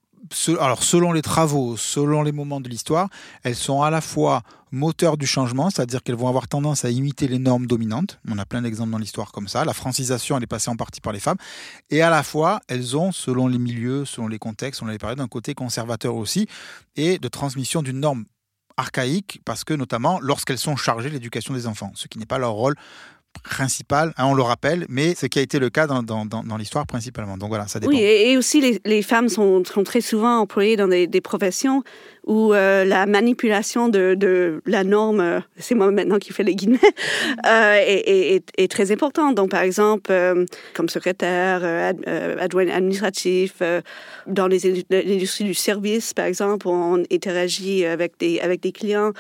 [0.60, 3.10] alors selon les travaux, selon les moments de l'histoire,
[3.44, 7.28] elles sont à la fois moteurs du changement, c'est-à-dire qu'elles vont avoir tendance à imiter
[7.28, 8.20] les normes dominantes.
[8.30, 9.66] On a plein d'exemples dans l'histoire comme ça.
[9.66, 11.38] La francisation, elle est passée en partie par les femmes.
[11.90, 15.16] Et à la fois, elles ont, selon les milieux, selon les contextes, on avait parlé
[15.16, 16.48] d'un côté conservateur aussi,
[16.96, 18.26] et de transmission d'une norme
[18.78, 22.38] archaïque, parce que notamment lorsqu'elles sont chargées de l'éducation des enfants, ce qui n'est pas
[22.38, 22.76] leur rôle
[23.42, 27.38] principal, hein, on le rappelle, mais ce qui a été le cas dans, l'histoire principalement.
[27.38, 27.92] Donc voilà, ça dépend.
[27.92, 31.84] Oui, et, aussi les, femmes sont, très souvent employées dans des professions
[32.26, 36.56] où euh, la manipulation de, de la norme, euh, c'est moi maintenant qui fais les
[36.56, 36.80] guillemets,
[37.46, 39.36] euh, est, est, est, très importante.
[39.36, 41.64] Donc, par exemple, euh, comme secrétaire,
[42.40, 43.62] adjoint administratif,
[44.28, 49.14] dans l'industrie du service, par exemple, on interagit avec des, avec des clients.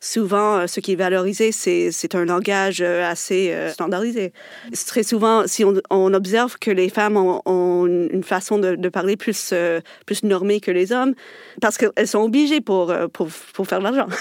[0.00, 4.32] Souvent, ce qui est valorisé, c'est un langage assez standardisé.
[4.86, 8.88] Très souvent, si on, on, observe que les femmes ont, ont une façon de, de
[8.90, 9.54] parler plus,
[10.04, 11.14] plus normée que les hommes,
[11.62, 14.06] parce qu'elles sont obligées pour, euh, pour, pour faire de l'argent.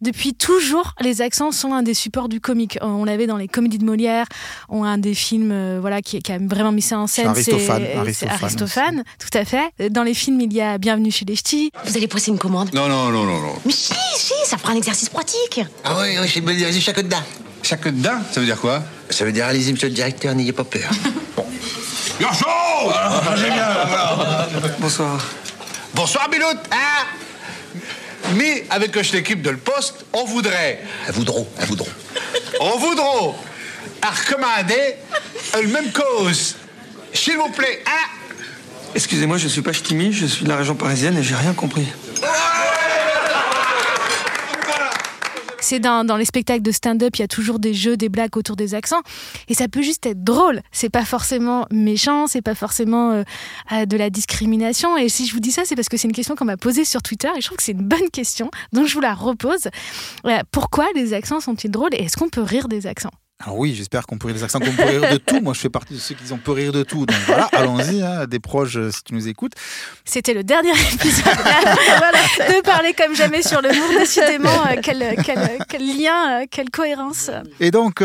[0.00, 2.78] Depuis toujours, les accents sont un des supports du comique.
[2.82, 4.26] Euh, on l'avait dans les comédies de Molière,
[4.68, 7.32] on a un des films euh, voilà, qui, qui, a vraiment mis ça en scène.
[7.34, 7.86] C'est Aristophane.
[8.28, 9.90] Aristophane, tout à fait.
[9.90, 11.70] Dans les films, il y a Bienvenue chez les Ch'tis.
[11.84, 12.72] Vous allez passer une commande?
[12.72, 13.54] Non, non, non, non, non.
[13.64, 15.60] Mais si, si, ça fera un exercice pratique.
[15.84, 17.22] Ah oui, oui, c'est dire chaque dedans.
[17.62, 18.82] Chaque dedans Ça veut dire quoi?
[19.10, 20.90] Ça veut dire allez-y, monsieur le directeur, n'ayez pas peur.
[21.36, 21.44] bon.
[22.20, 22.46] Garçon
[22.92, 24.48] ah, Génial, voilà.
[24.80, 25.20] Bonsoir.
[25.94, 26.58] Bonsoir, Bilout.
[26.70, 27.06] Hein
[28.36, 30.80] mais avec l'équipe de le poste, on voudrait.
[31.08, 31.88] Un voudront, un voudront.
[32.60, 33.34] On voudrait
[34.10, 34.94] recommander
[35.62, 36.56] une même cause.
[37.12, 38.08] S'il vous plaît, hein
[38.94, 41.86] Excusez-moi, je suis pas ch'timi, je suis de la région parisienne et j'ai rien compris.
[45.80, 48.74] Dans, les spectacles de stand-up, il y a toujours des jeux, des blagues autour des
[48.74, 49.00] accents.
[49.48, 50.60] Et ça peut juste être drôle.
[50.70, 53.22] C'est pas forcément méchant, c'est pas forcément
[53.72, 54.96] euh, de la discrimination.
[54.96, 56.84] Et si je vous dis ça, c'est parce que c'est une question qu'on m'a posée
[56.84, 58.50] sur Twitter et je trouve que c'est une bonne question.
[58.72, 59.68] Donc je vous la repose.
[60.26, 63.12] Euh, pourquoi les accents sont-ils drôles et est-ce qu'on peut rire des accents?
[63.44, 65.40] Alors oui, j'espère qu'on peut rire des accents, qu'on peut rire de tout.
[65.40, 67.06] Moi, je fais partie de ceux qui ont peut rire de tout.
[67.06, 69.52] Donc voilà, allons-y, hein, des proches, euh, si tu nous écoutes.
[70.04, 73.98] C'était le dernier épisode de parler comme jamais sur le monde.
[73.98, 77.30] Décidément, euh, quel, quel, quel, lien, euh, quelle cohérence.
[77.58, 78.02] Et donc,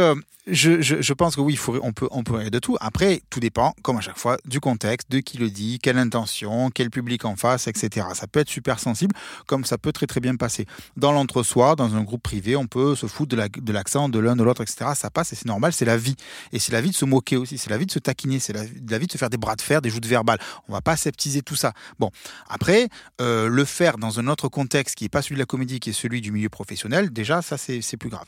[0.48, 2.78] je, je, je, pense que oui, faut, on, peut, on peut de tout.
[2.80, 6.70] Après, tout dépend, comme à chaque fois, du contexte, de qui le dit, quelle intention,
[6.72, 8.08] quel public en face, etc.
[8.14, 9.14] Ça peut être super sensible,
[9.46, 10.66] comme ça peut très très bien passer.
[10.96, 14.44] Dans l'entre-soi, dans un groupe privé, on peut se foutre de l'accent de l'un, de
[14.44, 14.92] l'autre, etc.
[14.96, 16.16] Ça passe et c'est normal, c'est la vie.
[16.54, 18.54] Et c'est la vie de se moquer aussi, c'est la vie de se taquiner, c'est
[18.54, 20.40] la, la, vie de se faire des bras de fer, des joutes verbales.
[20.68, 21.74] On va pas aseptiser tout ça.
[22.00, 22.12] Bon,
[22.50, 22.88] après,
[23.22, 25.90] euh, le faire dans un autre contexte qui n'est pas celui de la comédie, qui
[25.90, 28.26] est celui du milieu professionnel, déjà, ça c'est plus grave.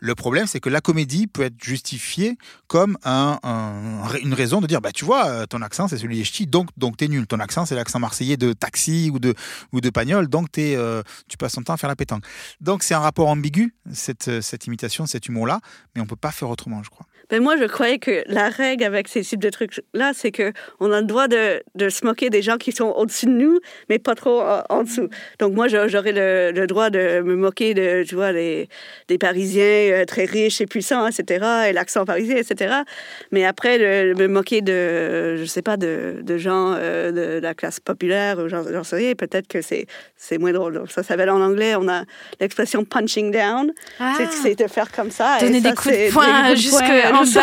[0.00, 3.38] Le problème, c'est que la comédie peut être justifiée comme un,
[4.22, 6.68] une raison de dire, bah, tu vois, euh, ton accent, c'est celui des ch'tis, donc,
[6.76, 7.26] donc t'es nul.
[7.26, 9.34] Ton accent, c'est l'accent marseillais de taxi ou de,
[9.72, 12.24] ou de pagnol, donc es, euh, tu passes ton temps à faire la pétanque.
[12.60, 15.60] Donc c'est un rapport ambigu, cette, cette imitation, cet humour-là,
[15.94, 17.06] mais on peut pas faire autrement, je crois.
[17.30, 21.00] Ben moi, je croyais que la règle avec ces types de trucs-là, c'est qu'on a
[21.00, 23.58] le droit de, de, se moquer des gens qui sont au-dessus de nous,
[23.90, 25.08] mais pas trop en, dessous.
[25.38, 28.68] Donc moi, j'aurais le, le, droit de me moquer de, tu vois, des
[29.20, 32.82] Parisiens euh, très riches et puissants, etc., et l'accent parisien, etc.
[33.32, 33.78] Mais après,
[34.14, 38.84] me moquer de, je sais pas, de, de gens euh, de, la classe populaire, j'en
[38.84, 40.74] sais rien, peut-être que c'est moins drôle.
[40.74, 42.04] Donc ça s'appelle en anglais, on a
[42.40, 44.14] l'expression punching down, ah.
[44.42, 45.38] c'est de faire comme ça.
[45.40, 47.24] Donner des coups de poing jusqu'à en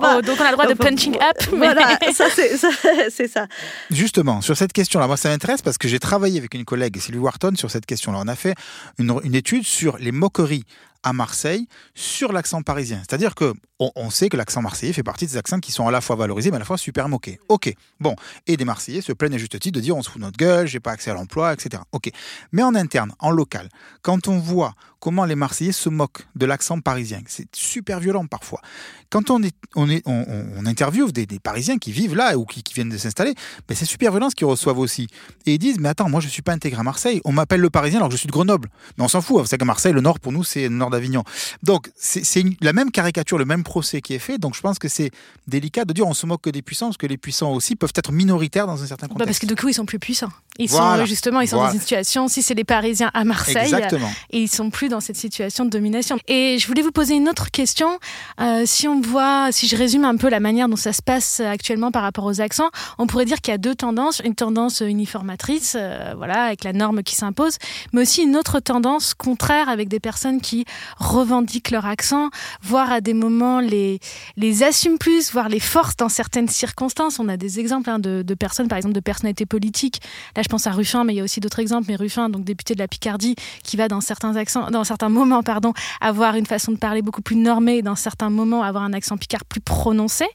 [0.00, 1.42] bas, ou donc on a le droit de punching up.
[1.52, 2.26] Voilà, ça
[3.10, 3.46] c'est ça.
[3.90, 7.18] Justement, sur cette question-là, moi ça m'intéresse parce que j'ai travaillé avec une collègue, Sylvie
[7.18, 8.18] Wharton, sur cette question-là.
[8.22, 8.54] On a fait
[8.98, 10.64] une, une étude sur les moqueries
[11.04, 12.98] à Marseille sur l'accent parisien.
[13.06, 16.00] C'est-à-dire que on, sait que l'accent marseillais fait partie des accents qui sont à la
[16.00, 17.38] fois valorisés mais à la fois super moqués.
[17.48, 18.16] Ok, bon.
[18.46, 20.66] Et des Marseillais se plaignent à juste titre de dire on se fout notre gueule,
[20.66, 21.82] j'ai pas accès à l'emploi, etc.
[21.92, 22.10] Ok.
[22.52, 23.68] Mais en interne, en local,
[24.02, 28.62] quand on voit comment les Marseillais se moquent de l'accent parisien, c'est super violent parfois.
[29.10, 32.88] Quand on, est, on, est, on, interviewe des, Parisiens qui vivent là ou qui, viennent
[32.88, 33.34] de s'installer,
[33.68, 35.08] ben c'est super violent ce qu'ils reçoivent aussi.
[35.44, 37.68] Et ils disent mais attends, moi je suis pas intégré à Marseille, on m'appelle le
[37.68, 38.70] Parisien alors que je suis de Grenoble.
[38.96, 41.22] Mais on s'en fout, c'est que Marseille, le Nord pour nous, c'est le Nord d'Avignon.
[41.62, 44.38] Donc c'est la même caricature, le même procès qui est fait.
[44.38, 45.10] Donc je pense que c'est
[45.46, 47.92] délicat de dire on se moque que des puissants, parce que les puissants aussi peuvent
[47.94, 49.18] être minoritaires dans un certain contexte.
[49.18, 50.32] Bah parce que du coup, ils sont plus puissants.
[50.58, 54.10] Ils sont justement, ils sont dans une situation, si c'est les Parisiens à Marseille, Exactement.
[54.30, 56.18] et ils sont plus dans cette situation de domination.
[56.28, 57.98] Et je voulais vous poser une autre question.
[58.40, 61.40] Euh, si on voit, si je résume un peu la manière dont ça se passe
[61.40, 64.20] actuellement par rapport aux accents, on pourrait dire qu'il y a deux tendances.
[64.24, 67.58] Une tendance uniformatrice, euh, voilà, avec la norme qui s'impose,
[67.92, 70.64] mais aussi une autre tendance contraire avec des personnes qui
[70.98, 72.30] revendiquent leur accent,
[72.62, 74.00] voire à des moments les,
[74.36, 77.18] les assument plus, voire les forcent dans certaines circonstances.
[77.18, 80.00] On a des exemples hein, de, personnes, par exemple de personnalités politiques.
[80.36, 81.86] Là, je pense à Ruffin, mais il y a aussi d'autres exemples.
[81.88, 85.42] Mais Ruffin, donc député de la Picardie, qui va dans certains accents, dans certains moments,
[85.42, 89.16] pardon, avoir une façon de parler beaucoup plus normée, dans certains moments avoir un accent
[89.16, 90.26] picard plus prononcé.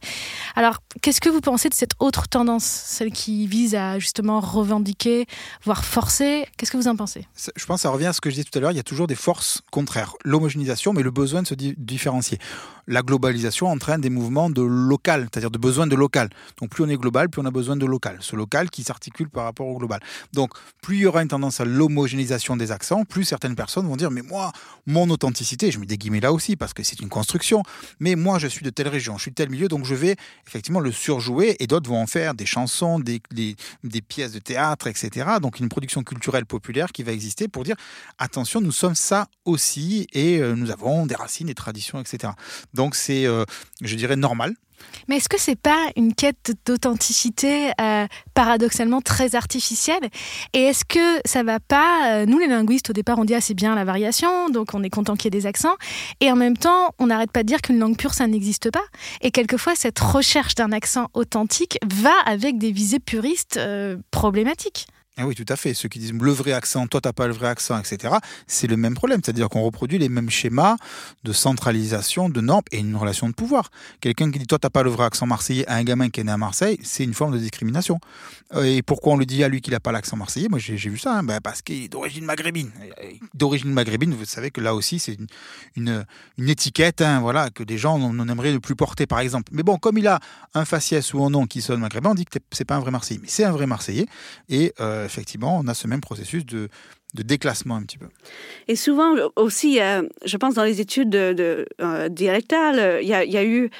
[0.55, 5.25] Alors, qu'est-ce que vous pensez de cette autre tendance, celle qui vise à justement revendiquer,
[5.63, 6.45] voire forcer?
[6.57, 7.25] Qu'est-ce que vous en pensez?
[7.55, 8.71] Je pense que ça revient à ce que je disais tout à l'heure.
[8.71, 10.13] Il y a toujours des forces contraires.
[10.23, 12.39] L'homogénéisation, mais le besoin de se différencier.
[12.91, 16.29] La globalisation entraîne des mouvements de local, c'est-à-dire de besoin de local.
[16.59, 18.17] Donc plus on est global, plus on a besoin de local.
[18.19, 19.99] Ce local qui s'articule par rapport au global.
[20.33, 23.95] Donc plus il y aura une tendance à l'homogénéisation des accents, plus certaines personnes vont
[23.95, 24.51] dire mais moi,
[24.87, 27.61] mon authenticité, je mets des guillemets là aussi parce que c'est une construction,
[27.99, 30.15] mais moi je suis de telle région, je suis de tel milieu, donc je vais
[30.47, 33.21] effectivement le surjouer et d'autres vont en faire des chansons, des,
[34.07, 35.27] pièces de théâtre, etc.
[35.39, 37.75] Donc une production culturelle populaire qui va exister pour dire
[38.17, 42.33] attention, nous sommes ça aussi et euh, nous avons des racines, des traditions, etc.
[42.95, 43.45] c'est, euh,
[43.81, 44.53] je dirais, normal.
[45.07, 50.09] Mais est-ce que c'est pas une quête d'authenticité euh, paradoxalement très artificielle?
[50.53, 53.53] Et est-ce que ça va pas Nous les linguistes au départ on dit ah c'est
[53.53, 55.75] bien la variation, donc on est content qu'il y ait des accents,
[56.21, 58.83] et en même temps on n'arrête pas de dire qu'une langue pure ça n'existe pas?
[59.21, 63.59] Et quelquefois cette recherche d'un accent authentique va avec des visées puristes
[64.11, 64.87] problématiques.
[65.21, 65.73] Ah oui, tout à fait.
[65.73, 68.15] Ceux qui disent le vrai accent, toi t'as pas le vrai accent, etc.
[68.47, 70.77] C'est le même problème, c'est-à-dire qu'on reproduit les mêmes schémas
[71.25, 73.69] de centralisation, de normes et une relation de pouvoir.
[73.99, 76.23] Quelqu'un qui dit toi t'as pas le vrai accent marseillais à un gamin qui est
[76.23, 77.99] né à Marseille, c'est une forme de discrimination.
[78.55, 80.47] Euh, et pourquoi on lui dit à lui qu'il a pas l'accent marseillais?
[80.47, 81.23] Moi j'ai vu ça, hein.
[81.23, 82.71] ben, parce qu'il est d'origine maghrébine.
[83.33, 85.17] D'origine maghrébine, vous savez que là aussi c'est
[85.75, 86.05] une,
[86.37, 89.51] une, étiquette, hein, voilà, que des gens on aimerait ne plus porter par exemple.
[89.53, 90.21] Mais bon, comme il a
[90.53, 92.91] un faciès ou un nom qui sonne maghrébin, on dit que c'est pas un vrai
[92.91, 94.05] Marseillais, mais c'est un vrai Marseillais
[94.47, 96.69] et euh, effectivement, on a ce même processus de,
[97.13, 98.05] déclassement un petit peu.
[98.67, 99.79] Et souvent aussi,
[100.25, 103.71] je pense dans les études de, euh, dialectales, il y, a, eu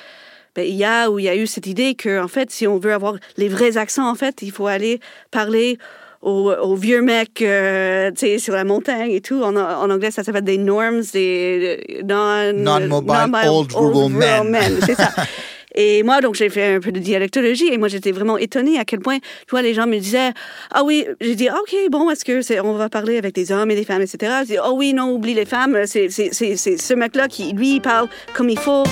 [0.56, 2.66] ben, il y a ou il y a eu cette idée que en fait si
[2.66, 5.78] on veut avoir les vrais accents en fait il faut aller parler
[6.22, 9.42] aux, vieux mecs euh, sur la montagne et tout.
[9.42, 14.80] En, en anglais, ça s'appelle des norms, des non-mobile old, rural men.
[14.86, 15.14] c'est ça.
[15.76, 18.86] Et moi, donc, j'ai fait un peu de dialectologie et moi, j'étais vraiment étonnée à
[18.86, 20.32] quel point, tu vois, les gens me disaient,
[20.72, 23.76] ah oui, j'ai dit, OK, bon, est-ce que on va parler avec des hommes et
[23.76, 24.34] des femmes, etc.
[24.42, 27.54] Je dis, oh oui, non, oublie les femmes, c'est, c'est, c'est, c'est ce mec-là qui,
[27.54, 28.84] lui, parle comme il faut.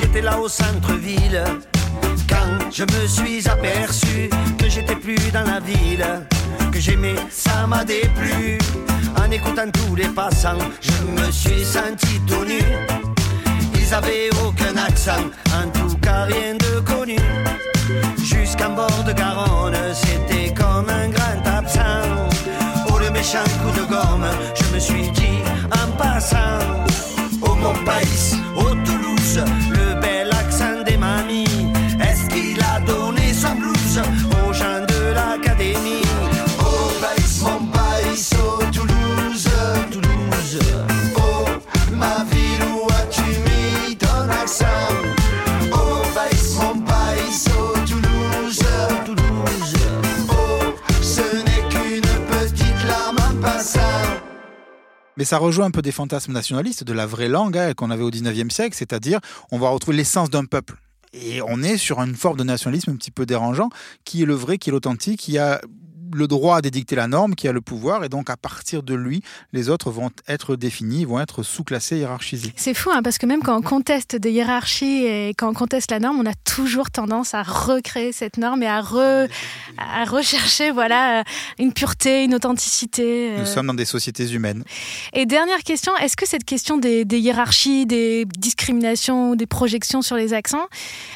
[0.00, 1.44] J'étais là au centre-ville
[2.28, 4.28] quand je me suis aperçu
[4.58, 6.04] que j'étais plus dans la ville
[6.72, 8.58] que j'aimais, ça m'a déplu.
[9.16, 12.60] En écoutant tous les passants, je me suis senti tout nu.
[13.74, 15.24] Ils avaient aucun accent,
[15.54, 16.67] en tout cas rien de
[55.18, 58.04] Mais ça rejoint un peu des fantasmes nationalistes de la vraie langue hein, qu'on avait
[58.04, 59.18] au 19e siècle, c'est-à-dire
[59.50, 60.76] on va retrouver l'essence d'un peuple.
[61.12, 63.68] Et on est sur une forme de nationalisme un petit peu dérangeant,
[64.04, 65.60] qui est le vrai, qui est l'authentique, qui a
[66.12, 69.22] le droit d'édicter la norme, qui a le pouvoir, et donc à partir de lui,
[69.52, 72.52] les autres vont être définis, vont être sous-classés, hiérarchisés.
[72.56, 75.90] C'est fou, hein, parce que même quand on conteste des hiérarchies et quand on conteste
[75.90, 78.78] la norme, on a toujours tendance à recréer cette norme et à,
[79.78, 81.24] à rechercher voilà,
[81.58, 83.32] une pureté, une authenticité.
[83.36, 83.46] Nous euh.
[83.46, 84.64] sommes dans des sociétés humaines.
[85.12, 90.16] Et dernière question, est-ce que cette question des, des hiérarchies, des discriminations, des projections sur
[90.16, 90.66] les accents,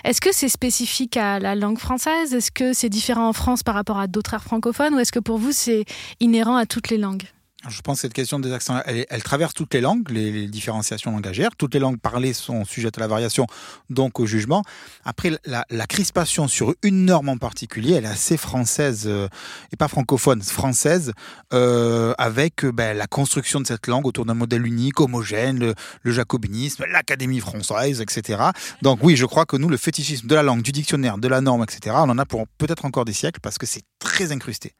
[0.05, 2.35] est-ce que c'est spécifique à la langue française?
[2.35, 4.82] Est-ce que c'est différent en France par rapport à d'autres aires francophones?
[4.91, 5.85] Ou est-ce que pour vous c'est
[6.21, 7.25] inhérent à toutes les langues?
[7.69, 11.51] Je pense que cette question des accents, elle, traverse toutes les langues, les, différenciations langagières.
[11.57, 13.47] Toutes les langues parlées sont sujettes à la variation,
[13.91, 14.63] donc au jugement.
[15.05, 19.29] Après, la, crispation sur une norme en particulier, elle est assez française, euh,
[19.73, 21.13] et pas francophone, française,
[21.53, 25.75] euh, avec euh, ben, la construction de cette langue autour d'un modèle unique, homogène, le,
[26.03, 28.43] le jacobinisme, l'académie française, etc.
[28.81, 31.41] Donc oui, je crois que nous, le fétichisme de la langue, du dictionnaire, de la
[31.41, 34.75] norme, etc., on en a pour peut-être encore des siècles, parce que c'est très incrusté.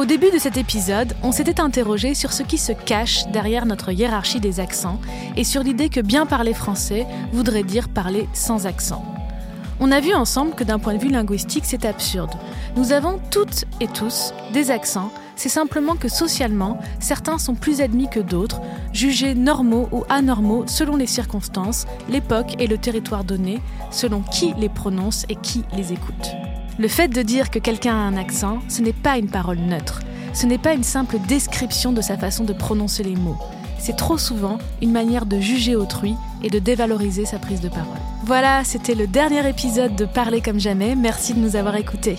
[0.00, 3.92] Au début de cet épisode, on s'était interrogé sur ce qui se cache derrière notre
[3.92, 4.98] hiérarchie des accents
[5.36, 9.04] et sur l'idée que bien parler français voudrait dire parler sans accent.
[9.78, 12.30] On a vu ensemble que d'un point de vue linguistique, c'est absurde.
[12.76, 18.08] Nous avons toutes et tous des accents, c'est simplement que socialement, certains sont plus admis
[18.08, 18.62] que d'autres,
[18.94, 24.70] jugés normaux ou anormaux selon les circonstances, l'époque et le territoire donné, selon qui les
[24.70, 26.30] prononce et qui les écoute.
[26.80, 30.00] Le fait de dire que quelqu'un a un accent, ce n'est pas une parole neutre.
[30.32, 33.36] Ce n'est pas une simple description de sa façon de prononcer les mots.
[33.78, 37.98] C'est trop souvent une manière de juger autrui et de dévaloriser sa prise de parole.
[38.24, 40.94] Voilà, c'était le dernier épisode de Parler comme jamais.
[40.96, 42.16] Merci de nous avoir écoutés.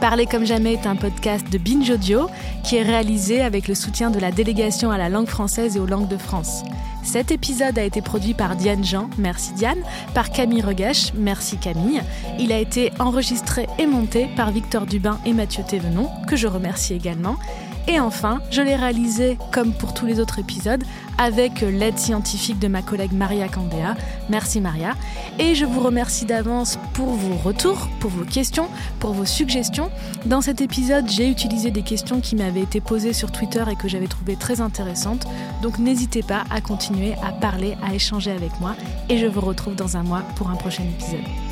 [0.00, 2.28] Parler comme jamais est un podcast de Binge Audio
[2.64, 5.86] qui est réalisé avec le soutien de la délégation à la langue française et aux
[5.86, 6.64] langues de France.
[7.02, 9.78] Cet épisode a été produit par Diane Jean, merci Diane,
[10.12, 12.02] par Camille Regache, merci Camille.
[12.38, 16.94] Il a été enregistré et monté par Victor Dubin et Mathieu Thévenon, que je remercie
[16.94, 17.36] également.
[17.88, 20.82] Et enfin, je l'ai réalisé, comme pour tous les autres épisodes,
[21.18, 23.94] avec l'aide scientifique de ma collègue Maria Candéa.
[24.28, 24.94] Merci Maria.
[25.38, 28.68] Et je vous remercie d'avance pour vos retours, pour vos questions,
[28.98, 29.90] pour vos suggestions.
[30.26, 33.88] Dans cet épisode, j'ai utilisé des questions qui m'avaient été posées sur Twitter et que
[33.88, 35.26] j'avais trouvées très intéressantes.
[35.62, 38.74] Donc n'hésitez pas à continuer à parler, à échanger avec moi.
[39.08, 41.45] Et je vous retrouve dans un mois pour un prochain épisode.